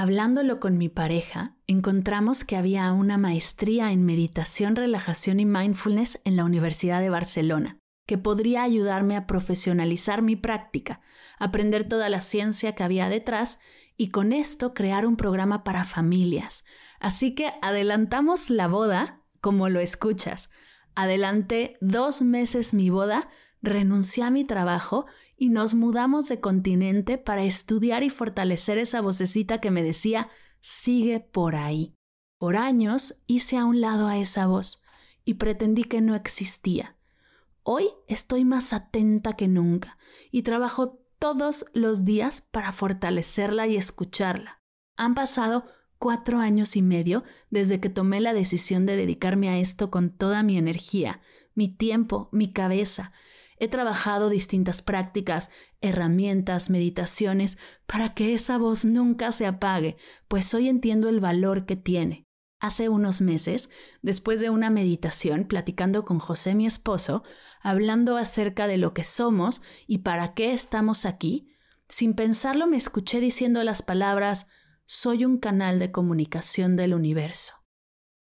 Hablándolo 0.00 0.60
con 0.60 0.78
mi 0.78 0.88
pareja, 0.88 1.56
encontramos 1.66 2.44
que 2.44 2.56
había 2.56 2.92
una 2.92 3.18
maestría 3.18 3.90
en 3.90 4.04
meditación, 4.04 4.76
relajación 4.76 5.40
y 5.40 5.44
mindfulness 5.44 6.20
en 6.22 6.36
la 6.36 6.44
Universidad 6.44 7.00
de 7.00 7.10
Barcelona, 7.10 7.80
que 8.06 8.16
podría 8.16 8.62
ayudarme 8.62 9.16
a 9.16 9.26
profesionalizar 9.26 10.22
mi 10.22 10.36
práctica, 10.36 11.00
aprender 11.36 11.88
toda 11.88 12.10
la 12.10 12.20
ciencia 12.20 12.76
que 12.76 12.84
había 12.84 13.08
detrás 13.08 13.58
y 13.96 14.10
con 14.10 14.32
esto 14.32 14.72
crear 14.72 15.04
un 15.04 15.16
programa 15.16 15.64
para 15.64 15.82
familias. 15.82 16.64
Así 17.00 17.34
que 17.34 17.54
adelantamos 17.60 18.50
la 18.50 18.68
boda, 18.68 19.24
como 19.40 19.68
lo 19.68 19.80
escuchas. 19.80 20.48
Adelanté 20.94 21.76
dos 21.80 22.22
meses 22.22 22.72
mi 22.72 22.88
boda, 22.88 23.28
renuncié 23.62 24.22
a 24.22 24.30
mi 24.30 24.44
trabajo 24.44 25.06
y 25.38 25.50
nos 25.50 25.74
mudamos 25.74 26.28
de 26.28 26.40
continente 26.40 27.16
para 27.16 27.44
estudiar 27.44 28.02
y 28.02 28.10
fortalecer 28.10 28.76
esa 28.76 29.00
vocecita 29.00 29.60
que 29.60 29.70
me 29.70 29.82
decía, 29.84 30.28
sigue 30.60 31.20
por 31.20 31.54
ahí. 31.54 31.94
Por 32.38 32.56
años 32.56 33.22
hice 33.26 33.56
a 33.56 33.64
un 33.64 33.80
lado 33.80 34.08
a 34.08 34.18
esa 34.18 34.46
voz 34.46 34.82
y 35.24 35.34
pretendí 35.34 35.84
que 35.84 36.00
no 36.00 36.16
existía. 36.16 36.96
Hoy 37.62 37.88
estoy 38.08 38.44
más 38.44 38.72
atenta 38.72 39.34
que 39.34 39.46
nunca 39.46 39.96
y 40.30 40.42
trabajo 40.42 40.98
todos 41.18 41.66
los 41.72 42.04
días 42.04 42.40
para 42.50 42.72
fortalecerla 42.72 43.66
y 43.66 43.76
escucharla. 43.76 44.60
Han 44.96 45.14
pasado 45.14 45.66
cuatro 45.98 46.38
años 46.38 46.76
y 46.76 46.82
medio 46.82 47.24
desde 47.50 47.80
que 47.80 47.90
tomé 47.90 48.20
la 48.20 48.32
decisión 48.32 48.86
de 48.86 48.96
dedicarme 48.96 49.48
a 49.48 49.58
esto 49.58 49.90
con 49.90 50.10
toda 50.10 50.42
mi 50.42 50.56
energía, 50.56 51.20
mi 51.54 51.68
tiempo, 51.68 52.28
mi 52.32 52.52
cabeza. 52.52 53.12
He 53.60 53.68
trabajado 53.68 54.28
distintas 54.28 54.82
prácticas, 54.82 55.50
herramientas, 55.80 56.70
meditaciones, 56.70 57.58
para 57.86 58.14
que 58.14 58.34
esa 58.34 58.58
voz 58.58 58.84
nunca 58.84 59.32
se 59.32 59.46
apague, 59.46 59.96
pues 60.28 60.52
hoy 60.54 60.68
entiendo 60.68 61.08
el 61.08 61.20
valor 61.20 61.66
que 61.66 61.76
tiene. 61.76 62.26
Hace 62.60 62.88
unos 62.88 63.20
meses, 63.20 63.70
después 64.02 64.40
de 64.40 64.50
una 64.50 64.68
meditación, 64.70 65.44
platicando 65.44 66.04
con 66.04 66.18
José, 66.18 66.54
mi 66.54 66.66
esposo, 66.66 67.22
hablando 67.62 68.16
acerca 68.16 68.66
de 68.66 68.78
lo 68.78 68.94
que 68.94 69.04
somos 69.04 69.62
y 69.86 69.98
para 69.98 70.34
qué 70.34 70.52
estamos 70.52 71.04
aquí, 71.04 71.52
sin 71.88 72.14
pensarlo 72.14 72.66
me 72.66 72.76
escuché 72.76 73.20
diciendo 73.20 73.62
las 73.62 73.82
palabras 73.82 74.48
soy 74.84 75.24
un 75.24 75.38
canal 75.38 75.78
de 75.78 75.92
comunicación 75.92 76.74
del 76.74 76.94
universo. 76.94 77.54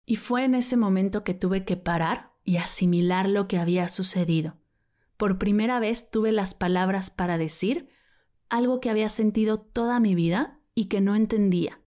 Y 0.04 0.16
fue 0.16 0.44
en 0.44 0.54
ese 0.54 0.76
momento 0.76 1.22
que 1.22 1.34
tuve 1.34 1.64
que 1.64 1.76
parar 1.76 2.32
y 2.42 2.56
asimilar 2.56 3.28
lo 3.28 3.48
que 3.48 3.58
había 3.58 3.88
sucedido. 3.88 4.58
Por 5.16 5.38
primera 5.38 5.80
vez 5.80 6.10
tuve 6.10 6.32
las 6.32 6.54
palabras 6.54 7.10
para 7.10 7.38
decir 7.38 7.88
algo 8.48 8.80
que 8.80 8.90
había 8.90 9.08
sentido 9.08 9.58
toda 9.60 10.00
mi 10.00 10.14
vida 10.14 10.58
y 10.74 10.86
que 10.86 11.00
no 11.00 11.14
entendía. 11.14 11.80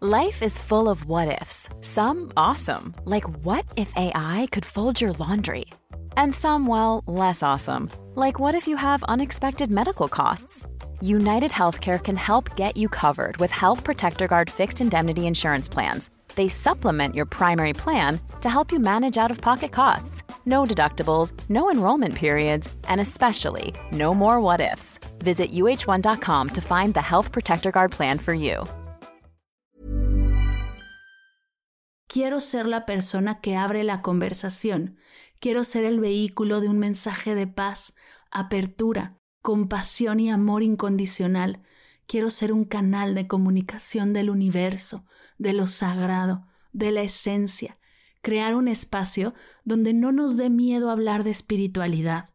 Life 0.00 0.44
is 0.44 0.56
full 0.56 0.88
of 0.88 1.06
what 1.06 1.26
ifs. 1.42 1.68
Some 1.80 2.30
awesome, 2.36 2.94
like 3.04 3.24
what 3.42 3.64
if 3.76 3.92
AI 3.96 4.46
could 4.52 4.64
fold 4.64 5.00
your 5.00 5.12
laundry? 5.18 5.64
And 6.16 6.32
some 6.32 6.68
well, 6.68 7.02
less 7.06 7.42
awesome, 7.42 7.88
like 8.14 8.38
what 8.38 8.54
if 8.54 8.68
you 8.68 8.76
have 8.76 9.02
unexpected 9.08 9.72
medical 9.72 10.06
costs? 10.06 10.64
United 11.00 11.52
Healthcare 11.52 12.02
can 12.02 12.16
help 12.16 12.56
get 12.56 12.76
you 12.76 12.88
covered 12.88 13.36
with 13.36 13.52
Health 13.52 13.84
Protector 13.84 14.26
Guard 14.26 14.50
fixed 14.50 14.80
indemnity 14.80 15.28
insurance 15.28 15.68
plans. 15.68 16.10
They 16.34 16.48
supplement 16.48 17.14
your 17.14 17.24
primary 17.24 17.72
plan 17.72 18.18
to 18.40 18.48
help 18.48 18.72
you 18.72 18.80
manage 18.80 19.16
out 19.16 19.30
of 19.30 19.40
pocket 19.40 19.70
costs. 19.70 20.24
No 20.44 20.64
deductibles, 20.64 21.32
no 21.48 21.70
enrollment 21.70 22.16
periods, 22.16 22.74
and 22.88 23.00
especially 23.00 23.74
no 23.92 24.12
more 24.12 24.40
what 24.40 24.60
ifs. 24.60 24.98
Visit 25.18 25.52
uh1.com 25.52 26.48
to 26.48 26.60
find 26.60 26.94
the 26.94 27.02
Health 27.02 27.30
Protector 27.30 27.70
Guard 27.70 27.92
plan 27.92 28.18
for 28.18 28.34
you. 28.34 28.64
Quiero 32.08 32.40
ser 32.40 32.64
la 32.64 32.86
persona 32.86 33.40
que 33.40 33.54
abre 33.54 33.84
la 33.84 34.02
conversación. 34.02 34.96
Quiero 35.40 35.62
ser 35.62 35.84
el 35.84 36.00
vehículo 36.00 36.60
de 36.60 36.68
un 36.68 36.80
mensaje 36.80 37.36
de 37.36 37.46
paz, 37.46 37.92
apertura 38.32 39.17
compasión 39.48 40.20
y 40.20 40.30
amor 40.30 40.62
incondicional. 40.62 41.62
Quiero 42.06 42.28
ser 42.28 42.52
un 42.52 42.66
canal 42.66 43.14
de 43.14 43.26
comunicación 43.26 44.12
del 44.12 44.28
universo, 44.28 45.06
de 45.38 45.54
lo 45.54 45.68
sagrado, 45.68 46.46
de 46.74 46.92
la 46.92 47.00
esencia. 47.00 47.78
Crear 48.20 48.54
un 48.54 48.68
espacio 48.68 49.32
donde 49.64 49.94
no 49.94 50.12
nos 50.12 50.36
dé 50.36 50.50
miedo 50.50 50.90
hablar 50.90 51.24
de 51.24 51.30
espiritualidad, 51.30 52.28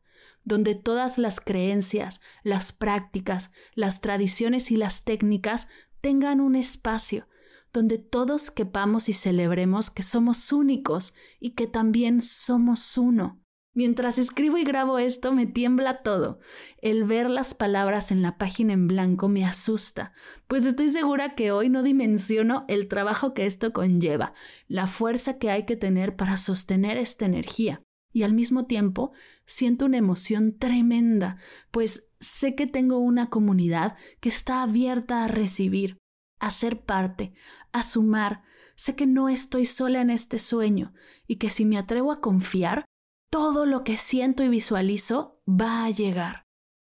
donde 0.44 0.74
todas 0.74 1.20
las 1.20 1.40
creencias, 1.40 2.20
las 2.42 2.74
prácticas, 2.74 3.52
las 3.76 4.02
tradiciones 4.02 4.72
y 4.72 4.76
las 4.76 5.04
técnicas 5.04 5.68
tengan 6.02 6.42
un 6.42 6.56
espacio, 6.56 7.28
donde 7.72 8.00
todos 8.00 8.50
quepamos 8.50 9.08
y 9.08 9.14
celebremos 9.14 9.92
que 9.92 10.02
somos 10.02 10.52
únicos 10.52 11.14
y 11.40 11.52
que 11.52 11.68
también 11.68 12.24
somos 12.24 12.98
uno. 12.98 13.43
Mientras 13.76 14.20
escribo 14.20 14.58
y 14.58 14.64
grabo 14.64 15.00
esto 15.00 15.34
me 15.34 15.48
tiembla 15.48 16.04
todo. 16.04 16.40
El 16.82 17.06
ver 17.06 17.28
las 17.30 17.56
palabras 17.56 18.12
en 18.12 18.22
la 18.22 18.38
página 18.38 18.74
en 18.74 18.88
blanco 18.88 19.30
me 19.30 19.46
asusta, 19.46 20.14
pues 20.48 20.66
estoy 20.66 20.90
segura 20.90 21.34
que 21.34 21.52
hoy 21.52 21.70
no 21.70 21.82
dimensiono 21.82 22.66
el 22.68 22.88
trabajo 22.88 23.34
que 23.34 23.48
esto 23.48 23.74
conlleva, 23.74 24.34
la 24.68 24.86
fuerza 24.86 25.40
que 25.40 25.50
hay 25.50 25.66
que 25.66 25.76
tener 25.76 26.16
para 26.16 26.38
sostener 26.38 26.98
esta 26.98 27.26
energía. 27.26 27.82
Y 28.14 28.22
al 28.22 28.34
mismo 28.34 28.68
tiempo 28.68 29.12
siento 29.48 29.86
una 29.86 29.98
emoción 29.98 30.60
tremenda, 30.60 31.38
pues 31.72 32.08
sé 32.20 32.54
que 32.54 32.68
tengo 32.68 33.00
una 33.00 33.32
comunidad 33.32 33.98
que 34.20 34.30
está 34.30 34.62
abierta 34.62 35.24
a 35.24 35.28
recibir, 35.28 35.98
a 36.40 36.52
ser 36.52 36.82
parte, 36.82 37.34
a 37.72 37.82
sumar. 37.82 38.44
Sé 38.76 38.96
que 38.96 39.08
no 39.08 39.30
estoy 39.30 39.66
sola 39.66 40.02
en 40.02 40.12
este 40.12 40.38
sueño 40.38 40.94
y 41.26 41.38
que 41.38 41.50
si 41.50 41.66
me 41.66 41.80
atrevo 41.80 42.12
a 42.12 42.22
confiar, 42.22 42.86
todo 43.34 43.66
lo 43.66 43.84
que 43.84 43.98
siento 43.98 44.44
y 44.44 44.48
visualizo 44.48 45.42
va 45.50 45.86
a 45.86 45.90
llegar. 45.90 46.46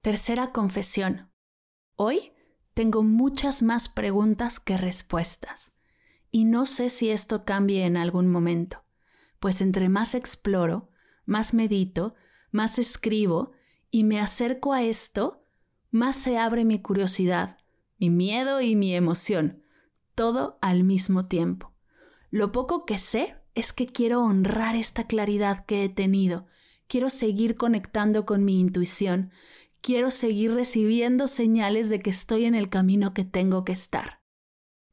Tercera 0.02 0.52
confesión. 0.52 1.32
Hoy 1.96 2.34
tengo 2.74 3.04
muchas 3.04 3.62
más 3.62 3.88
preguntas 3.88 4.60
que 4.60 4.76
respuestas. 4.76 5.78
Y 6.32 6.46
no 6.46 6.66
sé 6.66 6.90
si 6.90 7.12
esto 7.12 7.46
cambie 7.46 7.86
en 7.86 7.98
algún 7.98 8.32
momento, 8.32 8.84
pues 9.40 9.62
entre 9.62 9.90
más 9.90 10.16
exploro, 10.16 10.90
más 11.28 11.54
medito, 11.54 12.16
más 12.50 12.80
escribo 12.80 13.52
y 13.92 14.04
me 14.04 14.20
acerco 14.20 14.74
a 14.74 14.82
esto, 14.82 15.46
más 15.92 16.16
se 16.16 16.40
abre 16.40 16.66
mi 16.66 16.82
curiosidad, 16.82 17.60
mi 18.00 18.10
miedo 18.10 18.60
y 18.60 18.76
mi 18.76 18.96
emoción, 18.96 19.62
todo 20.16 20.58
al 20.64 20.84
mismo 20.84 21.28
tiempo. 21.28 21.76
Lo 22.32 22.52
poco 22.52 22.86
que 22.86 22.98
sé 22.98 23.36
es 23.56 23.74
que 23.74 23.88
quiero 23.88 24.22
honrar 24.24 24.76
esta 24.76 25.06
claridad 25.06 25.66
que 25.66 25.84
he 25.84 25.90
tenido, 25.90 26.48
quiero 26.88 27.10
seguir 27.10 27.56
conectando 27.56 28.26
con 28.26 28.44
mi 28.44 28.60
intuición, 28.60 29.32
quiero 29.82 30.12
seguir 30.12 30.54
recibiendo 30.54 31.28
señales 31.28 31.90
de 31.90 32.00
que 32.00 32.10
estoy 32.10 32.46
en 32.46 32.56
el 32.56 32.70
camino 32.70 33.14
que 33.14 33.26
tengo 33.26 33.64
que 33.64 33.74
estar. 33.74 34.22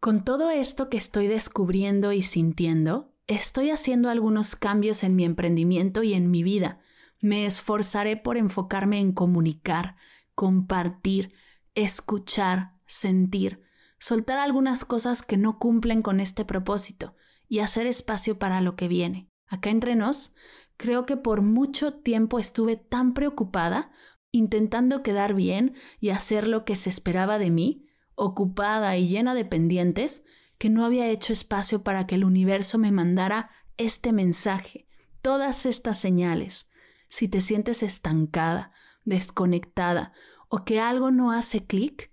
Con 0.01 0.25
todo 0.25 0.51
esto 0.51 0.89
que 0.89 0.97
estoy 0.97 1.27
descubriendo 1.27 2.13
y 2.13 2.23
sintiendo, 2.23 3.15
estoy 3.27 3.71
haciendo 3.71 4.09
algunos 4.09 4.57
cambios 4.57 5.05
en 5.05 5.15
mi 5.15 5.25
emprendimiento 5.25 6.03
y 6.03 6.15
en 6.15 6.31
mi 6.31 6.43
vida. 6.43 6.81
Me 7.21 7.45
esforzaré 7.45 8.17
por 8.17 8.39
enfocarme 8.39 8.99
en 8.99 9.13
comunicar, 9.13 9.97
compartir, 10.35 11.35
escuchar, 11.75 12.73
sentir, 12.87 13.63
soltar 13.99 14.39
algunas 14.39 14.87
cosas 14.87 15.23
que 15.23 15.37
no 15.37 15.59
cumplen 15.59 16.01
con 16.01 16.19
este 16.19 16.47
propósito 16.47 17.15
y 17.51 17.59
hacer 17.59 17.87
espacio 17.89 18.39
para 18.39 18.61
lo 18.61 18.77
que 18.77 18.87
viene. 18.87 19.29
Acá 19.49 19.71
entre 19.71 19.97
nos, 19.97 20.35
creo 20.77 21.05
que 21.05 21.17
por 21.17 21.43
mucho 21.43 21.93
tiempo 21.93 22.39
estuve 22.39 22.77
tan 22.77 23.13
preocupada, 23.13 23.91
intentando 24.31 25.03
quedar 25.03 25.35
bien 25.35 25.75
y 25.99 26.11
hacer 26.11 26.47
lo 26.47 26.65
que 26.65 26.77
se 26.77 26.89
esperaba 26.89 27.41
de 27.41 27.51
mí, 27.51 27.89
ocupada 28.15 28.97
y 28.97 29.09
llena 29.09 29.35
de 29.35 29.45
pendientes, 29.45 30.25
que 30.59 30.71
no 30.71 30.85
había 30.85 31.09
hecho 31.09 31.33
espacio 31.33 31.83
para 31.83 32.07
que 32.07 32.15
el 32.15 32.25
universo 32.25 32.79
me 32.79 32.93
mandara 32.93 33.51
este 33.79 34.13
mensaje, 34.13 34.87
todas 35.21 35.67
estas 35.67 35.99
señales. 35.99 36.69
Si 37.09 37.27
te 37.27 37.41
sientes 37.41 37.83
estancada, 37.83 38.73
desconectada 39.05 40.13
o 40.49 40.65
que 40.65 40.79
algo 40.79 41.11
no 41.11 41.33
hace 41.33 41.67
clic, 41.67 42.13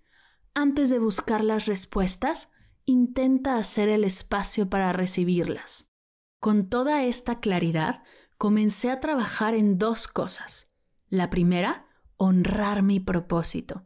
antes 0.56 0.90
de 0.90 0.98
buscar 0.98 1.44
las 1.44 1.68
respuestas, 1.68 2.52
intenta 2.88 3.58
hacer 3.58 3.90
el 3.90 4.06
espacio 4.06 4.70
para 4.70 4.94
recibirlas. 4.94 5.92
Con 6.40 6.70
toda 6.70 7.04
esta 7.04 7.42
claridad, 7.42 8.02
comencé 8.38 8.90
a 8.90 9.02
trabajar 9.02 9.56
en 9.56 9.78
dos 9.78 10.08
cosas. 10.08 10.72
La 11.10 11.30
primera, 11.30 11.86
honrar 12.16 12.84
mi 12.84 13.02
propósito, 13.02 13.86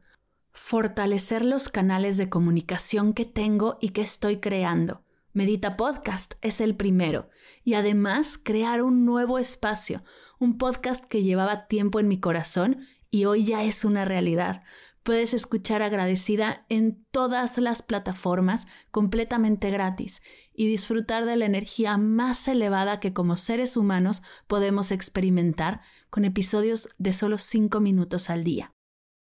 fortalecer 0.52 1.44
los 1.44 1.68
canales 1.68 2.18
de 2.18 2.30
comunicación 2.30 3.14
que 3.14 3.26
tengo 3.26 3.80
y 3.82 3.90
que 3.90 4.02
estoy 4.02 4.40
creando. 4.40 5.04
Medita 5.34 5.78
Podcast 5.78 6.36
es 6.42 6.62
el 6.62 6.76
primero 6.76 7.30
y 7.64 7.74
además 7.74 8.38
crear 8.38 8.84
un 8.84 9.04
nuevo 9.04 9.40
espacio, 9.40 10.04
un 10.38 10.60
podcast 10.60 11.06
que 11.06 11.24
llevaba 11.24 11.66
tiempo 11.66 12.00
en 12.00 12.08
mi 12.08 12.20
corazón 12.20 12.86
y 13.10 13.26
hoy 13.26 13.46
ya 13.46 13.64
es 13.64 13.84
una 13.84 14.06
realidad, 14.06 14.62
Puedes 15.04 15.34
escuchar 15.34 15.82
agradecida 15.82 16.66
en 16.70 17.04
todas 17.10 17.58
las 17.58 17.82
plataformas 17.82 18.68
completamente 18.92 19.72
gratis 19.72 20.22
y 20.54 20.68
disfrutar 20.68 21.26
de 21.26 21.36
la 21.38 21.46
energía 21.46 21.98
más 21.98 22.48
elevada 22.48 23.00
que 23.00 23.12
como 23.12 23.36
seres 23.36 23.78
humanos 23.78 24.22
podemos 24.46 24.92
experimentar 24.92 25.82
con 26.12 26.24
episodios 26.24 26.90
de 27.00 27.14
solo 27.14 27.40
5 27.40 27.80
minutos 27.80 28.30
al 28.30 28.44
día. 28.44 28.74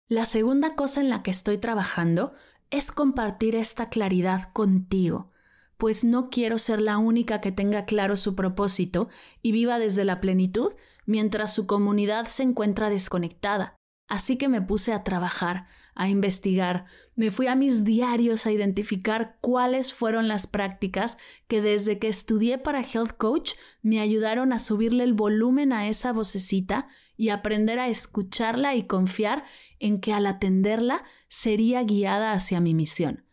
La 0.09 0.27
segunda 0.27 0.75
cosa 0.75 1.01
en 1.01 1.09
la 1.09 1.23
que 1.23 1.31
estoy 1.31 1.59
trabajando 1.59 2.33
es 2.71 2.91
compartir 2.91 3.55
esta 3.55 3.89
claridad 3.91 4.53
contigo, 4.53 5.31
pues 5.77 6.03
no 6.03 6.31
quiero 6.31 6.59
ser 6.59 6.83
la 6.83 6.99
única 6.99 7.41
que 7.41 7.53
tenga 7.53 7.85
claro 7.85 8.17
su 8.17 8.35
propósito 8.35 9.09
y 9.41 9.53
viva 9.53 9.79
desde 9.79 10.05
la 10.05 10.21
plenitud 10.21 10.73
mientras 11.07 11.55
su 11.55 11.67
comunidad 11.67 12.27
se 12.27 12.43
encuentra 12.43 12.91
desconectada. 12.91 13.80
Así 14.11 14.37
que 14.37 14.49
me 14.49 14.61
puse 14.61 14.93
a 14.93 15.05
trabajar, 15.05 15.69
a 15.95 16.09
investigar, 16.09 16.85
me 17.15 17.31
fui 17.31 17.47
a 17.47 17.55
mis 17.55 17.85
diarios 17.85 18.45
a 18.45 18.51
identificar 18.51 19.37
cuáles 19.41 19.95
fueron 19.95 20.27
las 20.27 20.49
prácticas 20.49 21.17
que 21.47 21.63
desde 21.63 22.01
que 22.01 22.09
estudié 22.09 22.59
para 22.59 22.83
Health 22.83 23.13
Coach 23.17 23.53
me 23.83 24.01
ayudaron 24.01 24.53
a 24.53 24.59
subirle 24.59 25.05
el 25.05 25.15
volumen 25.15 25.73
a 25.73 25.87
esa 25.87 26.13
vocecita 26.13 26.89
y 27.17 27.29
aprender 27.29 27.79
a 27.79 27.87
escucharla 27.87 28.75
y 28.75 28.89
confiar 28.89 29.45
en 29.79 30.01
que 30.01 30.13
al 30.13 30.27
atenderla 30.27 31.05
sería 31.29 31.85
guiada 31.85 32.33
hacia 32.33 32.59
mi 32.59 32.75
misión. 32.75 33.25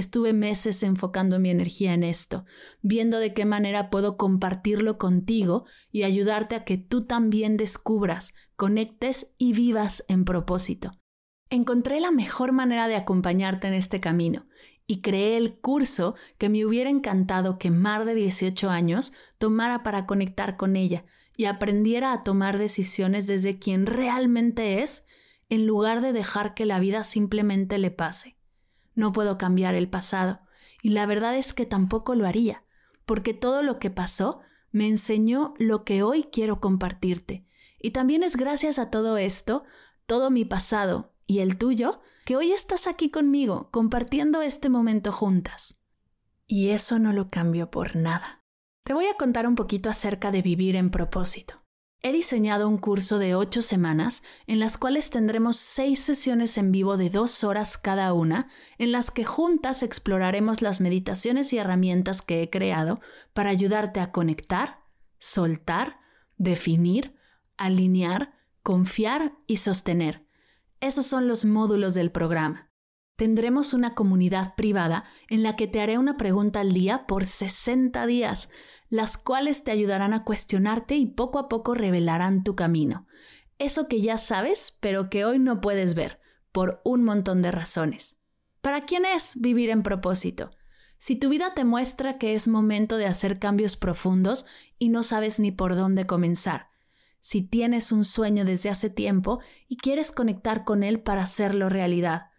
Estuve 0.00 0.32
meses 0.32 0.82
enfocando 0.82 1.38
mi 1.38 1.50
energía 1.50 1.92
en 1.92 2.04
esto, 2.04 2.46
viendo 2.80 3.18
de 3.18 3.34
qué 3.34 3.44
manera 3.44 3.90
puedo 3.90 4.16
compartirlo 4.16 4.96
contigo 4.96 5.66
y 5.92 6.04
ayudarte 6.04 6.54
a 6.54 6.64
que 6.64 6.78
tú 6.78 7.04
también 7.04 7.58
descubras, 7.58 8.32
conectes 8.56 9.34
y 9.36 9.52
vivas 9.52 10.02
en 10.08 10.24
propósito. 10.24 10.92
Encontré 11.50 12.00
la 12.00 12.12
mejor 12.12 12.52
manera 12.52 12.88
de 12.88 12.96
acompañarte 12.96 13.68
en 13.68 13.74
este 13.74 14.00
camino 14.00 14.46
y 14.86 15.02
creé 15.02 15.36
el 15.36 15.58
curso 15.58 16.14
que 16.38 16.48
me 16.48 16.64
hubiera 16.64 16.88
encantado 16.88 17.58
que 17.58 17.70
Mar 17.70 18.06
de 18.06 18.14
18 18.14 18.70
años 18.70 19.12
tomara 19.36 19.82
para 19.82 20.06
conectar 20.06 20.56
con 20.56 20.76
ella 20.76 21.04
y 21.36 21.44
aprendiera 21.44 22.14
a 22.14 22.22
tomar 22.24 22.56
decisiones 22.56 23.26
desde 23.26 23.58
quien 23.58 23.84
realmente 23.84 24.82
es 24.82 25.04
en 25.50 25.66
lugar 25.66 26.00
de 26.00 26.14
dejar 26.14 26.54
que 26.54 26.64
la 26.64 26.80
vida 26.80 27.04
simplemente 27.04 27.76
le 27.76 27.90
pase. 27.90 28.39
No 28.94 29.12
puedo 29.12 29.38
cambiar 29.38 29.74
el 29.74 29.88
pasado, 29.88 30.40
y 30.82 30.90
la 30.90 31.06
verdad 31.06 31.36
es 31.36 31.52
que 31.52 31.66
tampoco 31.66 32.14
lo 32.14 32.26
haría, 32.26 32.64
porque 33.06 33.34
todo 33.34 33.62
lo 33.62 33.78
que 33.78 33.90
pasó 33.90 34.40
me 34.72 34.86
enseñó 34.86 35.54
lo 35.58 35.84
que 35.84 36.02
hoy 36.02 36.28
quiero 36.32 36.60
compartirte. 36.60 37.46
Y 37.78 37.90
también 37.90 38.22
es 38.22 38.36
gracias 38.36 38.78
a 38.78 38.90
todo 38.90 39.16
esto, 39.16 39.64
todo 40.06 40.30
mi 40.30 40.44
pasado 40.44 41.12
y 41.26 41.38
el 41.40 41.56
tuyo, 41.56 42.00
que 42.24 42.36
hoy 42.36 42.52
estás 42.52 42.86
aquí 42.86 43.10
conmigo 43.10 43.70
compartiendo 43.70 44.42
este 44.42 44.68
momento 44.68 45.12
juntas. 45.12 45.78
Y 46.46 46.70
eso 46.70 46.98
no 46.98 47.12
lo 47.12 47.30
cambio 47.30 47.70
por 47.70 47.96
nada. 47.96 48.42
Te 48.82 48.92
voy 48.92 49.06
a 49.06 49.14
contar 49.14 49.46
un 49.46 49.54
poquito 49.54 49.88
acerca 49.88 50.30
de 50.30 50.42
vivir 50.42 50.74
en 50.76 50.90
propósito. 50.90 51.59
He 52.02 52.12
diseñado 52.12 52.66
un 52.66 52.78
curso 52.78 53.18
de 53.18 53.34
ocho 53.34 53.60
semanas 53.60 54.22
en 54.46 54.58
las 54.58 54.78
cuales 54.78 55.10
tendremos 55.10 55.56
seis 55.56 56.00
sesiones 56.00 56.56
en 56.56 56.72
vivo 56.72 56.96
de 56.96 57.10
dos 57.10 57.44
horas 57.44 57.76
cada 57.76 58.14
una, 58.14 58.48
en 58.78 58.90
las 58.90 59.10
que 59.10 59.24
juntas 59.24 59.82
exploraremos 59.82 60.62
las 60.62 60.80
meditaciones 60.80 61.52
y 61.52 61.58
herramientas 61.58 62.22
que 62.22 62.42
he 62.42 62.48
creado 62.48 63.00
para 63.34 63.50
ayudarte 63.50 64.00
a 64.00 64.12
conectar, 64.12 64.80
soltar, 65.18 66.00
definir, 66.38 67.16
alinear, 67.58 68.32
confiar 68.62 69.34
y 69.46 69.58
sostener. 69.58 70.24
Esos 70.80 71.04
son 71.04 71.28
los 71.28 71.44
módulos 71.44 71.92
del 71.92 72.10
programa 72.10 72.69
tendremos 73.20 73.74
una 73.74 73.94
comunidad 73.94 74.54
privada 74.54 75.04
en 75.28 75.42
la 75.42 75.54
que 75.54 75.66
te 75.66 75.82
haré 75.82 75.98
una 75.98 76.16
pregunta 76.16 76.60
al 76.60 76.72
día 76.72 77.06
por 77.06 77.26
60 77.26 78.06
días, 78.06 78.48
las 78.88 79.18
cuales 79.18 79.62
te 79.62 79.70
ayudarán 79.70 80.14
a 80.14 80.24
cuestionarte 80.24 80.96
y 80.96 81.04
poco 81.04 81.38
a 81.38 81.46
poco 81.46 81.74
revelarán 81.74 82.44
tu 82.44 82.56
camino. 82.56 83.06
Eso 83.58 83.88
que 83.88 84.00
ya 84.00 84.16
sabes, 84.16 84.78
pero 84.80 85.10
que 85.10 85.26
hoy 85.26 85.38
no 85.38 85.60
puedes 85.60 85.94
ver, 85.94 86.18
por 86.50 86.80
un 86.82 87.04
montón 87.04 87.42
de 87.42 87.50
razones. 87.50 88.16
¿Para 88.62 88.86
quién 88.86 89.04
es 89.04 89.38
vivir 89.38 89.68
en 89.68 89.82
propósito? 89.82 90.52
Si 90.96 91.14
tu 91.14 91.28
vida 91.28 91.52
te 91.52 91.64
muestra 91.64 92.16
que 92.16 92.34
es 92.34 92.48
momento 92.48 92.96
de 92.96 93.04
hacer 93.04 93.38
cambios 93.38 93.76
profundos 93.76 94.46
y 94.78 94.88
no 94.88 95.02
sabes 95.02 95.38
ni 95.38 95.52
por 95.52 95.76
dónde 95.76 96.06
comenzar, 96.06 96.68
si 97.20 97.42
tienes 97.42 97.92
un 97.92 98.04
sueño 98.04 98.46
desde 98.46 98.70
hace 98.70 98.88
tiempo 98.88 99.40
y 99.68 99.76
quieres 99.76 100.10
conectar 100.10 100.64
con 100.64 100.82
él 100.82 101.02
para 101.02 101.24
hacerlo 101.24 101.68
realidad, 101.68 102.29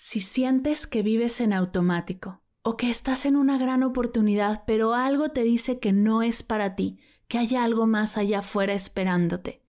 si 0.00 0.20
sientes 0.20 0.86
que 0.86 1.02
vives 1.02 1.40
en 1.40 1.52
automático 1.52 2.40
o 2.62 2.76
que 2.76 2.88
estás 2.88 3.26
en 3.26 3.34
una 3.34 3.58
gran 3.58 3.82
oportunidad, 3.82 4.62
pero 4.64 4.94
algo 4.94 5.30
te 5.30 5.42
dice 5.42 5.80
que 5.80 5.92
no 5.92 6.22
es 6.22 6.44
para 6.44 6.76
ti, 6.76 7.00
que 7.26 7.38
hay 7.38 7.56
algo 7.56 7.88
más 7.88 8.16
allá 8.16 8.38
afuera 8.38 8.74
esperándote. 8.74 9.66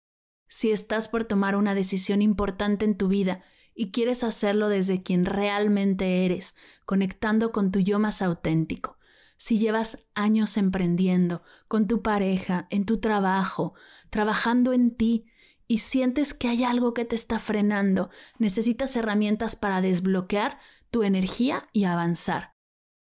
Si 0.46 0.70
estás 0.70 1.08
por 1.08 1.24
tomar 1.24 1.56
una 1.56 1.74
decisión 1.74 2.20
importante 2.20 2.84
en 2.84 2.98
tu 2.98 3.08
vida 3.08 3.42
y 3.74 3.90
quieres 3.90 4.22
hacerlo 4.22 4.68
desde 4.68 5.02
quien 5.02 5.24
realmente 5.24 6.26
eres, 6.26 6.54
conectando 6.84 7.50
con 7.50 7.72
tu 7.72 7.78
yo 7.78 7.98
más 7.98 8.20
auténtico. 8.20 8.98
Si 9.38 9.58
llevas 9.58 10.06
años 10.14 10.58
emprendiendo, 10.58 11.42
con 11.68 11.86
tu 11.86 12.02
pareja, 12.02 12.66
en 12.68 12.84
tu 12.84 13.00
trabajo, 13.00 13.72
trabajando 14.10 14.74
en 14.74 14.94
ti, 14.94 15.24
y 15.68 15.78
sientes 15.78 16.34
que 16.34 16.48
hay 16.48 16.64
algo 16.64 16.94
que 16.94 17.04
te 17.04 17.14
está 17.14 17.38
frenando, 17.38 18.10
necesitas 18.38 18.96
herramientas 18.96 19.54
para 19.54 19.80
desbloquear 19.80 20.58
tu 20.90 21.02
energía 21.02 21.68
y 21.72 21.84
avanzar. 21.84 22.52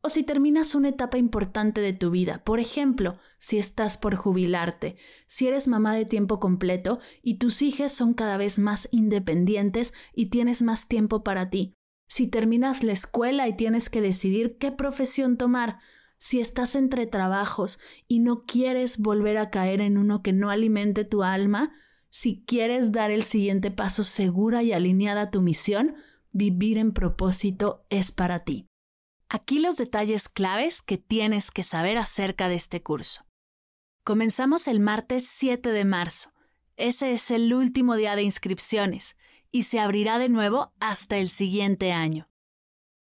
O 0.02 0.08
si 0.08 0.22
terminas 0.22 0.74
una 0.74 0.88
etapa 0.88 1.18
importante 1.18 1.80
de 1.80 1.92
tu 1.92 2.10
vida, 2.10 2.42
por 2.44 2.60
ejemplo, 2.60 3.18
si 3.38 3.58
estás 3.58 3.96
por 3.96 4.14
jubilarte, 4.14 4.96
si 5.26 5.48
eres 5.48 5.68
mamá 5.68 5.94
de 5.94 6.04
tiempo 6.04 6.40
completo 6.40 6.98
y 7.22 7.38
tus 7.38 7.60
hijas 7.60 7.92
son 7.92 8.14
cada 8.14 8.36
vez 8.36 8.58
más 8.58 8.88
independientes 8.90 9.92
y 10.14 10.26
tienes 10.26 10.62
más 10.62 10.88
tiempo 10.88 11.22
para 11.24 11.50
ti, 11.50 11.74
si 12.08 12.28
terminas 12.28 12.84
la 12.84 12.92
escuela 12.92 13.48
y 13.48 13.56
tienes 13.56 13.90
que 13.90 14.00
decidir 14.00 14.58
qué 14.58 14.70
profesión 14.70 15.36
tomar, 15.36 15.80
si 16.18 16.40
estás 16.40 16.76
entre 16.76 17.06
trabajos 17.06 17.78
y 18.06 18.20
no 18.20 18.44
quieres 18.44 18.98
volver 18.98 19.38
a 19.38 19.50
caer 19.50 19.80
en 19.80 19.98
uno 19.98 20.22
que 20.22 20.32
no 20.32 20.50
alimente 20.50 21.04
tu 21.04 21.24
alma, 21.24 21.74
si 22.16 22.42
quieres 22.46 22.92
dar 22.92 23.10
el 23.10 23.24
siguiente 23.24 23.70
paso 23.70 24.02
segura 24.02 24.62
y 24.62 24.72
alineada 24.72 25.20
a 25.20 25.30
tu 25.30 25.42
misión, 25.42 25.96
vivir 26.32 26.78
en 26.78 26.94
propósito 26.94 27.84
es 27.90 28.10
para 28.10 28.42
ti. 28.42 28.68
Aquí 29.28 29.58
los 29.58 29.76
detalles 29.76 30.30
claves 30.30 30.80
que 30.80 30.96
tienes 30.96 31.50
que 31.50 31.62
saber 31.62 31.98
acerca 31.98 32.48
de 32.48 32.54
este 32.54 32.82
curso. 32.82 33.26
Comenzamos 34.02 34.66
el 34.66 34.80
martes 34.80 35.28
7 35.28 35.68
de 35.72 35.84
marzo. 35.84 36.32
Ese 36.78 37.12
es 37.12 37.30
el 37.30 37.52
último 37.52 37.96
día 37.96 38.16
de 38.16 38.22
inscripciones 38.22 39.18
y 39.50 39.64
se 39.64 39.78
abrirá 39.78 40.18
de 40.18 40.30
nuevo 40.30 40.72
hasta 40.80 41.18
el 41.18 41.28
siguiente 41.28 41.92
año. 41.92 42.30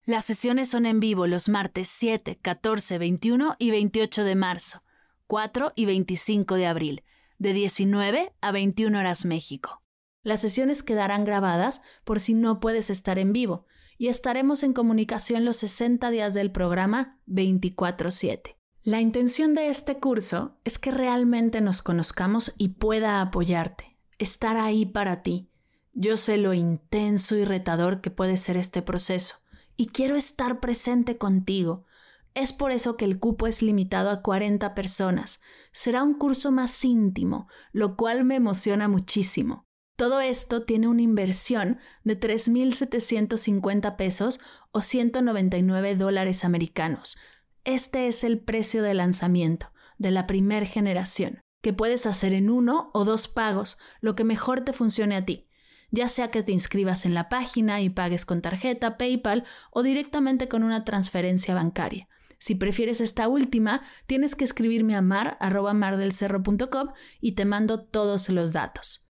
Las 0.05 0.23
sesiones 0.23 0.69
son 0.69 0.85
en 0.85 1.01
vivo 1.01 1.27
los 1.27 1.49
martes 1.49 1.89
7, 1.89 2.39
14, 2.41 2.97
21 2.97 3.57
y 3.59 3.71
28 3.71 4.23
de 4.23 4.35
marzo, 4.35 4.83
4 5.27 5.73
y 5.75 5.85
25 5.85 6.55
de 6.55 6.65
abril 6.65 7.03
de 7.41 7.53
19 7.53 8.33
a 8.39 8.51
21 8.51 8.99
horas 8.99 9.25
México. 9.25 9.81
Las 10.21 10.41
sesiones 10.41 10.83
quedarán 10.83 11.25
grabadas 11.25 11.81
por 12.03 12.19
si 12.19 12.35
no 12.35 12.59
puedes 12.59 12.91
estar 12.91 13.17
en 13.17 13.33
vivo 13.33 13.65
y 13.97 14.09
estaremos 14.09 14.61
en 14.61 14.73
comunicación 14.73 15.43
los 15.43 15.57
60 15.57 16.11
días 16.11 16.35
del 16.35 16.51
programa 16.51 17.19
24/7. 17.25 18.57
La 18.83 19.01
intención 19.01 19.55
de 19.55 19.69
este 19.69 19.99
curso 19.99 20.59
es 20.65 20.77
que 20.77 20.91
realmente 20.91 21.61
nos 21.61 21.81
conozcamos 21.81 22.53
y 22.59 22.69
pueda 22.69 23.21
apoyarte, 23.21 23.97
estar 24.19 24.57
ahí 24.57 24.85
para 24.85 25.23
ti. 25.23 25.49
Yo 25.93 26.17
sé 26.17 26.37
lo 26.37 26.53
intenso 26.53 27.35
y 27.35 27.43
retador 27.43 28.01
que 28.01 28.11
puede 28.11 28.37
ser 28.37 28.55
este 28.55 28.83
proceso 28.83 29.37
y 29.77 29.87
quiero 29.87 30.15
estar 30.15 30.59
presente 30.59 31.17
contigo, 31.17 31.85
es 32.33 32.53
por 32.53 32.71
eso 32.71 32.97
que 32.97 33.05
el 33.05 33.19
cupo 33.19 33.47
es 33.47 33.61
limitado 33.61 34.09
a 34.09 34.21
40 34.21 34.73
personas. 34.73 35.41
Será 35.71 36.03
un 36.03 36.13
curso 36.13 36.51
más 36.51 36.83
íntimo, 36.85 37.47
lo 37.71 37.97
cual 37.97 38.23
me 38.23 38.35
emociona 38.35 38.87
muchísimo. 38.87 39.67
Todo 39.97 40.21
esto 40.21 40.63
tiene 40.63 40.87
una 40.87 41.01
inversión 41.01 41.79
de 42.03 42.19
3.750 42.19 43.95
pesos 43.97 44.39
o 44.71 44.81
199 44.81 45.95
dólares 45.95 46.43
americanos. 46.43 47.17
Este 47.65 48.07
es 48.07 48.23
el 48.23 48.39
precio 48.39 48.81
de 48.81 48.93
lanzamiento 48.93 49.71
de 49.97 50.11
la 50.11 50.25
primer 50.25 50.65
generación, 50.65 51.41
que 51.61 51.73
puedes 51.73 52.07
hacer 52.07 52.33
en 52.33 52.49
uno 52.49 52.89
o 52.93 53.05
dos 53.05 53.27
pagos, 53.27 53.77
lo 53.99 54.15
que 54.15 54.23
mejor 54.23 54.61
te 54.61 54.73
funcione 54.73 55.15
a 55.15 55.25
ti 55.25 55.47
ya 55.91 56.07
sea 56.07 56.31
que 56.31 56.41
te 56.41 56.53
inscribas 56.53 57.05
en 57.05 57.13
la 57.13 57.29
página 57.29 57.81
y 57.81 57.89
pagues 57.89 58.25
con 58.25 58.41
tarjeta, 58.41 58.97
PayPal 58.97 59.43
o 59.71 59.83
directamente 59.83 60.47
con 60.47 60.63
una 60.63 60.85
transferencia 60.85 61.53
bancaria. 61.53 62.07
Si 62.41 62.55
prefieres 62.55 63.01
esta 63.01 63.27
última, 63.27 63.83
tienes 64.07 64.35
que 64.35 64.43
escribirme 64.43 64.95
a 64.95 65.01
mar.mardelcerro.com 65.03 66.89
y 67.19 67.33
te 67.33 67.45
mando 67.45 67.83
todos 67.83 68.29
los 68.29 68.51
datos. 68.51 69.11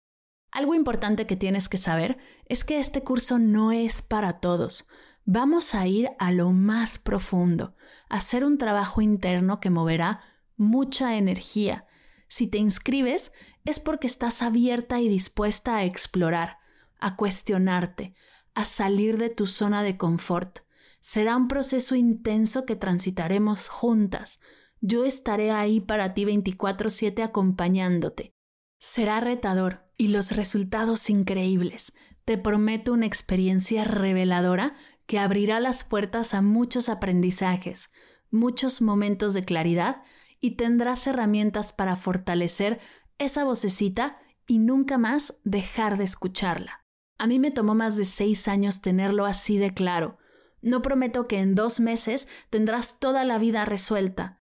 Algo 0.52 0.76
importante 0.76 1.26
que 1.26 1.34
tienes 1.34 1.68
que 1.68 1.76
saber 1.76 2.18
es 2.44 2.62
que 2.62 2.78
este 2.78 3.02
curso 3.02 3.40
no 3.40 3.72
es 3.72 4.00
para 4.00 4.38
todos. 4.38 4.86
Vamos 5.24 5.74
a 5.74 5.88
ir 5.88 6.10
a 6.20 6.30
lo 6.30 6.52
más 6.52 6.98
profundo, 6.98 7.74
a 8.08 8.18
hacer 8.18 8.44
un 8.44 8.58
trabajo 8.58 9.02
interno 9.02 9.58
que 9.58 9.70
moverá 9.70 10.20
mucha 10.56 11.16
energía. 11.16 11.84
Si 12.28 12.46
te 12.46 12.58
inscribes 12.58 13.32
es 13.64 13.80
porque 13.80 14.06
estás 14.06 14.40
abierta 14.40 15.00
y 15.00 15.08
dispuesta 15.08 15.74
a 15.74 15.84
explorar, 15.84 16.58
a 17.00 17.16
cuestionarte, 17.16 18.14
a 18.54 18.64
salir 18.64 19.18
de 19.18 19.30
tu 19.30 19.46
zona 19.46 19.82
de 19.82 19.96
confort. 19.96 20.60
Será 21.08 21.36
un 21.36 21.46
proceso 21.46 21.94
intenso 21.94 22.66
que 22.66 22.74
transitaremos 22.74 23.68
juntas. 23.68 24.40
Yo 24.80 25.04
estaré 25.04 25.52
ahí 25.52 25.78
para 25.78 26.14
ti 26.14 26.24
24/7 26.24 27.22
acompañándote. 27.22 28.34
Será 28.80 29.20
retador 29.20 29.88
y 29.96 30.08
los 30.08 30.32
resultados 30.32 31.08
increíbles. 31.08 31.92
Te 32.24 32.38
prometo 32.38 32.92
una 32.92 33.06
experiencia 33.06 33.84
reveladora 33.84 34.74
que 35.06 35.20
abrirá 35.20 35.60
las 35.60 35.84
puertas 35.84 36.34
a 36.34 36.42
muchos 36.42 36.88
aprendizajes, 36.88 37.88
muchos 38.32 38.82
momentos 38.82 39.32
de 39.32 39.44
claridad 39.44 40.02
y 40.40 40.56
tendrás 40.56 41.06
herramientas 41.06 41.70
para 41.70 41.94
fortalecer 41.94 42.80
esa 43.18 43.44
vocecita 43.44 44.18
y 44.48 44.58
nunca 44.58 44.98
más 44.98 45.38
dejar 45.44 45.98
de 45.98 46.04
escucharla. 46.04 46.84
A 47.16 47.28
mí 47.28 47.38
me 47.38 47.52
tomó 47.52 47.76
más 47.76 47.96
de 47.96 48.06
seis 48.06 48.48
años 48.48 48.82
tenerlo 48.82 49.24
así 49.24 49.56
de 49.56 49.72
claro. 49.72 50.18
No 50.66 50.82
prometo 50.82 51.28
que 51.28 51.38
en 51.38 51.54
dos 51.54 51.78
meses 51.78 52.26
tendrás 52.50 52.98
toda 52.98 53.24
la 53.24 53.38
vida 53.38 53.64
resuelta, 53.64 54.42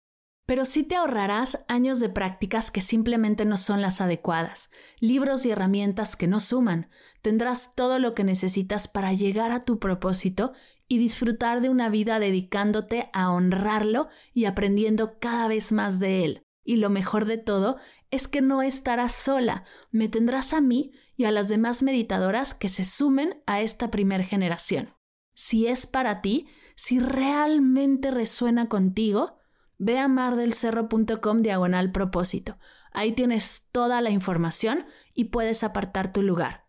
pero 0.47 0.65
sí 0.65 0.81
te 0.81 0.95
ahorrarás 0.95 1.63
años 1.67 1.99
de 1.99 2.09
prácticas 2.09 2.71
que 2.71 2.81
simplemente 2.81 3.45
no 3.45 3.55
son 3.55 3.83
las 3.83 4.01
adecuadas, 4.01 4.71
libros 4.99 5.45
y 5.45 5.51
herramientas 5.51 6.15
que 6.15 6.25
no 6.25 6.39
suman. 6.39 6.89
Tendrás 7.21 7.75
todo 7.75 7.99
lo 7.99 8.15
que 8.15 8.23
necesitas 8.23 8.87
para 8.87 9.13
llegar 9.13 9.51
a 9.51 9.63
tu 9.63 9.77
propósito 9.77 10.53
y 10.87 10.97
disfrutar 10.97 11.61
de 11.61 11.69
una 11.69 11.87
vida 11.87 12.17
dedicándote 12.17 13.11
a 13.13 13.29
honrarlo 13.29 14.07
y 14.33 14.45
aprendiendo 14.45 15.19
cada 15.19 15.47
vez 15.47 15.71
más 15.71 15.99
de 15.99 16.25
él. 16.25 16.41
Y 16.63 16.77
lo 16.77 16.89
mejor 16.89 17.25
de 17.25 17.37
todo 17.37 17.77
es 18.09 18.27
que 18.27 18.41
no 18.41 18.63
estarás 18.63 19.13
sola, 19.13 19.65
me 19.91 20.09
tendrás 20.09 20.53
a 20.53 20.61
mí 20.61 20.93
y 21.15 21.25
a 21.25 21.31
las 21.31 21.47
demás 21.47 21.83
meditadoras 21.83 22.55
que 22.55 22.69
se 22.69 22.85
sumen 22.85 23.43
a 23.45 23.61
esta 23.61 23.91
primer 23.91 24.23
generación. 24.23 24.96
Si 25.37 25.67
es 25.67 25.85
para 25.85 26.21
ti, 26.21 26.47
si 26.73 26.99
realmente 26.99 28.09
resuena 28.09 28.67
contigo, 28.67 29.37
ve 29.77 29.99
a 29.99 30.07
mardelcerro.com 30.07 31.37
diagonal 31.37 31.91
propósito. 31.91 32.57
Ahí 32.91 33.11
tienes 33.11 33.69
toda 33.71 34.01
la 34.01 34.09
información 34.09 34.87
y 35.13 35.25
puedes 35.25 35.63
apartar 35.63 36.11
tu 36.11 36.23
lugar. 36.23 36.65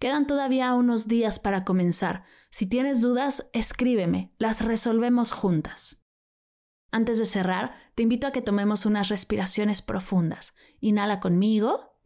Quedan 0.00 0.26
todavía 0.26 0.74
unos 0.74 1.06
días 1.06 1.38
para 1.38 1.64
comenzar. 1.64 2.24
Si 2.50 2.66
tienes 2.66 3.00
dudas, 3.00 3.48
escríbeme, 3.52 4.34
las 4.36 4.62
resolvemos 4.62 5.30
juntas. 5.30 6.04
Antes 6.90 7.20
de 7.20 7.24
cerrar, 7.24 7.76
te 7.94 8.02
invito 8.02 8.26
a 8.26 8.32
que 8.32 8.42
tomemos 8.42 8.84
unas 8.84 9.10
respiraciones 9.10 9.80
profundas. 9.80 10.54
Inhala 10.80 11.20
conmigo. 11.20 11.96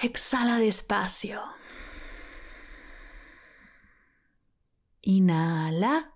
Exhala 0.00 0.58
despacio. 0.58 1.42
Inhala. 5.02 6.14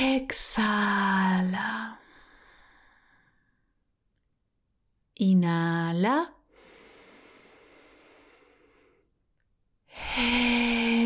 Exhala. 0.00 2.00
Inhala. 5.14 6.34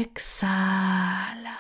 Exhala. 0.01 1.59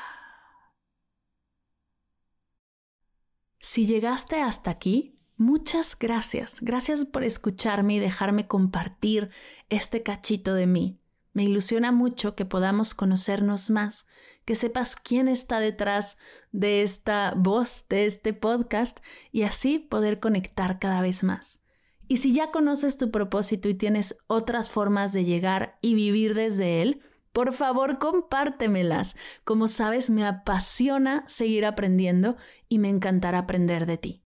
Si 3.61 3.87
llegaste 3.87 4.41
hasta 4.41 4.71
aquí, 4.71 5.21
muchas 5.37 5.99
gracias. 5.99 6.57
Gracias 6.63 7.05
por 7.05 7.25
escucharme 7.25 7.95
y 7.95 7.99
dejarme 7.99 8.47
compartir 8.47 9.31
este 9.69 10.03
cachito 10.03 10.55
de 10.55 10.67
mí. 10.67 10.99
Me 11.33 11.45
ilusiona 11.45 11.93
mucho 11.93 12.35
que 12.35 12.45
podamos 12.45 12.95
conocernos 12.95 13.71
más, 13.71 14.07
que 14.45 14.55
sepas 14.55 14.97
quién 14.97 15.29
está 15.29 15.61
detrás 15.61 16.17
de 16.53 16.83
esta 16.83 17.35
voz, 17.37 17.85
de 17.89 18.07
este 18.07 18.33
podcast, 18.33 18.99
y 19.31 19.43
así 19.43 19.79
poder 19.79 20.21
conectar 20.21 20.79
cada 20.79 21.01
vez 21.01 21.23
más. 21.23 21.61
Y 22.09 22.17
si 22.17 22.33
ya 22.33 22.51
conoces 22.51 22.97
tu 22.97 23.11
propósito 23.11 23.69
y 23.69 23.75
tienes 23.75 24.17
otras 24.27 24.71
formas 24.71 25.13
de 25.13 25.25
llegar 25.25 25.79
y 25.83 25.95
vivir 25.95 26.35
desde 26.35 26.81
él, 26.81 27.03
por 27.33 27.53
favor 27.53 27.99
compártemelas. 27.99 29.15
Como 29.45 29.69
sabes, 29.69 30.09
me 30.09 30.27
apasiona 30.27 31.25
seguir 31.29 31.67
aprendiendo 31.67 32.37
y 32.69 32.79
me 32.79 32.89
encantará 32.89 33.41
aprender 33.41 33.87
de 33.87 33.99
ti. 33.99 34.28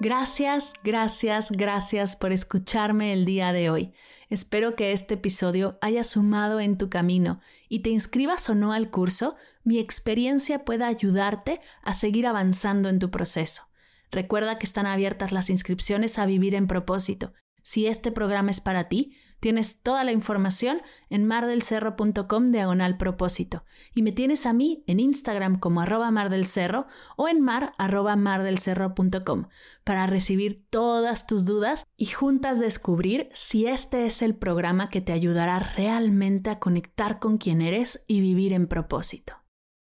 Gracias, 0.00 0.74
gracias, 0.84 1.50
gracias 1.50 2.14
por 2.14 2.30
escucharme 2.30 3.12
el 3.12 3.24
día 3.24 3.52
de 3.52 3.68
hoy. 3.68 3.92
Espero 4.28 4.76
que 4.76 4.92
este 4.92 5.14
episodio 5.14 5.76
haya 5.80 6.04
sumado 6.04 6.60
en 6.60 6.78
tu 6.78 6.88
camino 6.88 7.40
y 7.68 7.80
te 7.80 7.90
inscribas 7.90 8.48
o 8.48 8.54
no 8.54 8.72
al 8.72 8.90
curso, 8.92 9.34
mi 9.64 9.80
experiencia 9.80 10.64
pueda 10.64 10.86
ayudarte 10.86 11.60
a 11.82 11.94
seguir 11.94 12.28
avanzando 12.28 12.88
en 12.88 13.00
tu 13.00 13.10
proceso. 13.10 13.64
Recuerda 14.12 14.56
que 14.58 14.66
están 14.66 14.86
abiertas 14.86 15.32
las 15.32 15.50
inscripciones 15.50 16.16
a 16.20 16.26
Vivir 16.26 16.54
en 16.54 16.68
propósito. 16.68 17.32
Si 17.68 17.86
este 17.86 18.10
programa 18.12 18.50
es 18.50 18.62
para 18.62 18.88
ti, 18.88 19.12
Tienes 19.40 19.82
toda 19.82 20.02
la 20.02 20.10
información 20.10 20.80
en 21.10 21.24
mardelcerro.com 21.26 22.50
diagonal 22.50 22.96
propósito 22.96 23.62
y 23.94 24.02
me 24.02 24.10
tienes 24.10 24.46
a 24.46 24.52
mí 24.52 24.82
en 24.88 24.98
Instagram 24.98 25.60
como 25.60 25.80
arroba 25.80 26.10
mardelcerro 26.10 26.86
o 27.16 27.28
en 27.28 27.40
mar 27.40 27.72
arroba 27.78 28.16
mardelcerro.com 28.16 29.46
para 29.84 30.08
recibir 30.08 30.66
todas 30.70 31.28
tus 31.28 31.44
dudas 31.44 31.86
y 31.96 32.06
juntas 32.06 32.58
descubrir 32.58 33.28
si 33.32 33.66
este 33.66 34.06
es 34.06 34.22
el 34.22 34.34
programa 34.34 34.88
que 34.88 35.02
te 35.02 35.12
ayudará 35.12 35.60
realmente 35.60 36.50
a 36.50 36.58
conectar 36.58 37.20
con 37.20 37.38
quien 37.38 37.60
eres 37.60 38.02
y 38.08 38.20
vivir 38.20 38.52
en 38.52 38.66
propósito. 38.66 39.37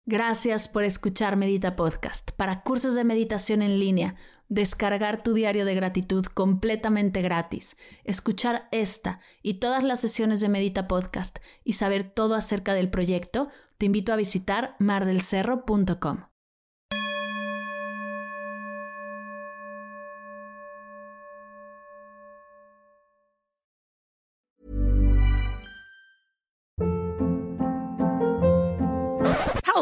Gracias 0.07 0.67
por 0.67 0.83
escuchar 0.83 1.35
Medita 1.35 1.75
Podcast. 1.75 2.29
Para 2.33 2.61
cursos 2.61 2.93
de 2.93 3.03
meditación 3.03 3.63
en 3.63 3.79
línea, 3.79 4.13
descargar 4.49 5.23
tu 5.23 5.33
diario 5.33 5.65
de 5.65 5.73
gratitud 5.73 6.23
completamente 6.27 7.23
gratis, 7.23 7.75
escuchar 8.03 8.67
esta 8.71 9.19
y 9.41 9.55
todas 9.55 9.83
las 9.83 9.99
sesiones 9.99 10.41
de 10.41 10.49
Medita 10.49 10.87
Podcast 10.87 11.39
y 11.63 11.73
saber 11.73 12.03
todo 12.03 12.35
acerca 12.35 12.75
del 12.75 12.91
proyecto, 12.91 13.49
te 13.79 13.87
invito 13.87 14.13
a 14.13 14.15
visitar 14.15 14.75
mardelcerro.com. 14.77 16.34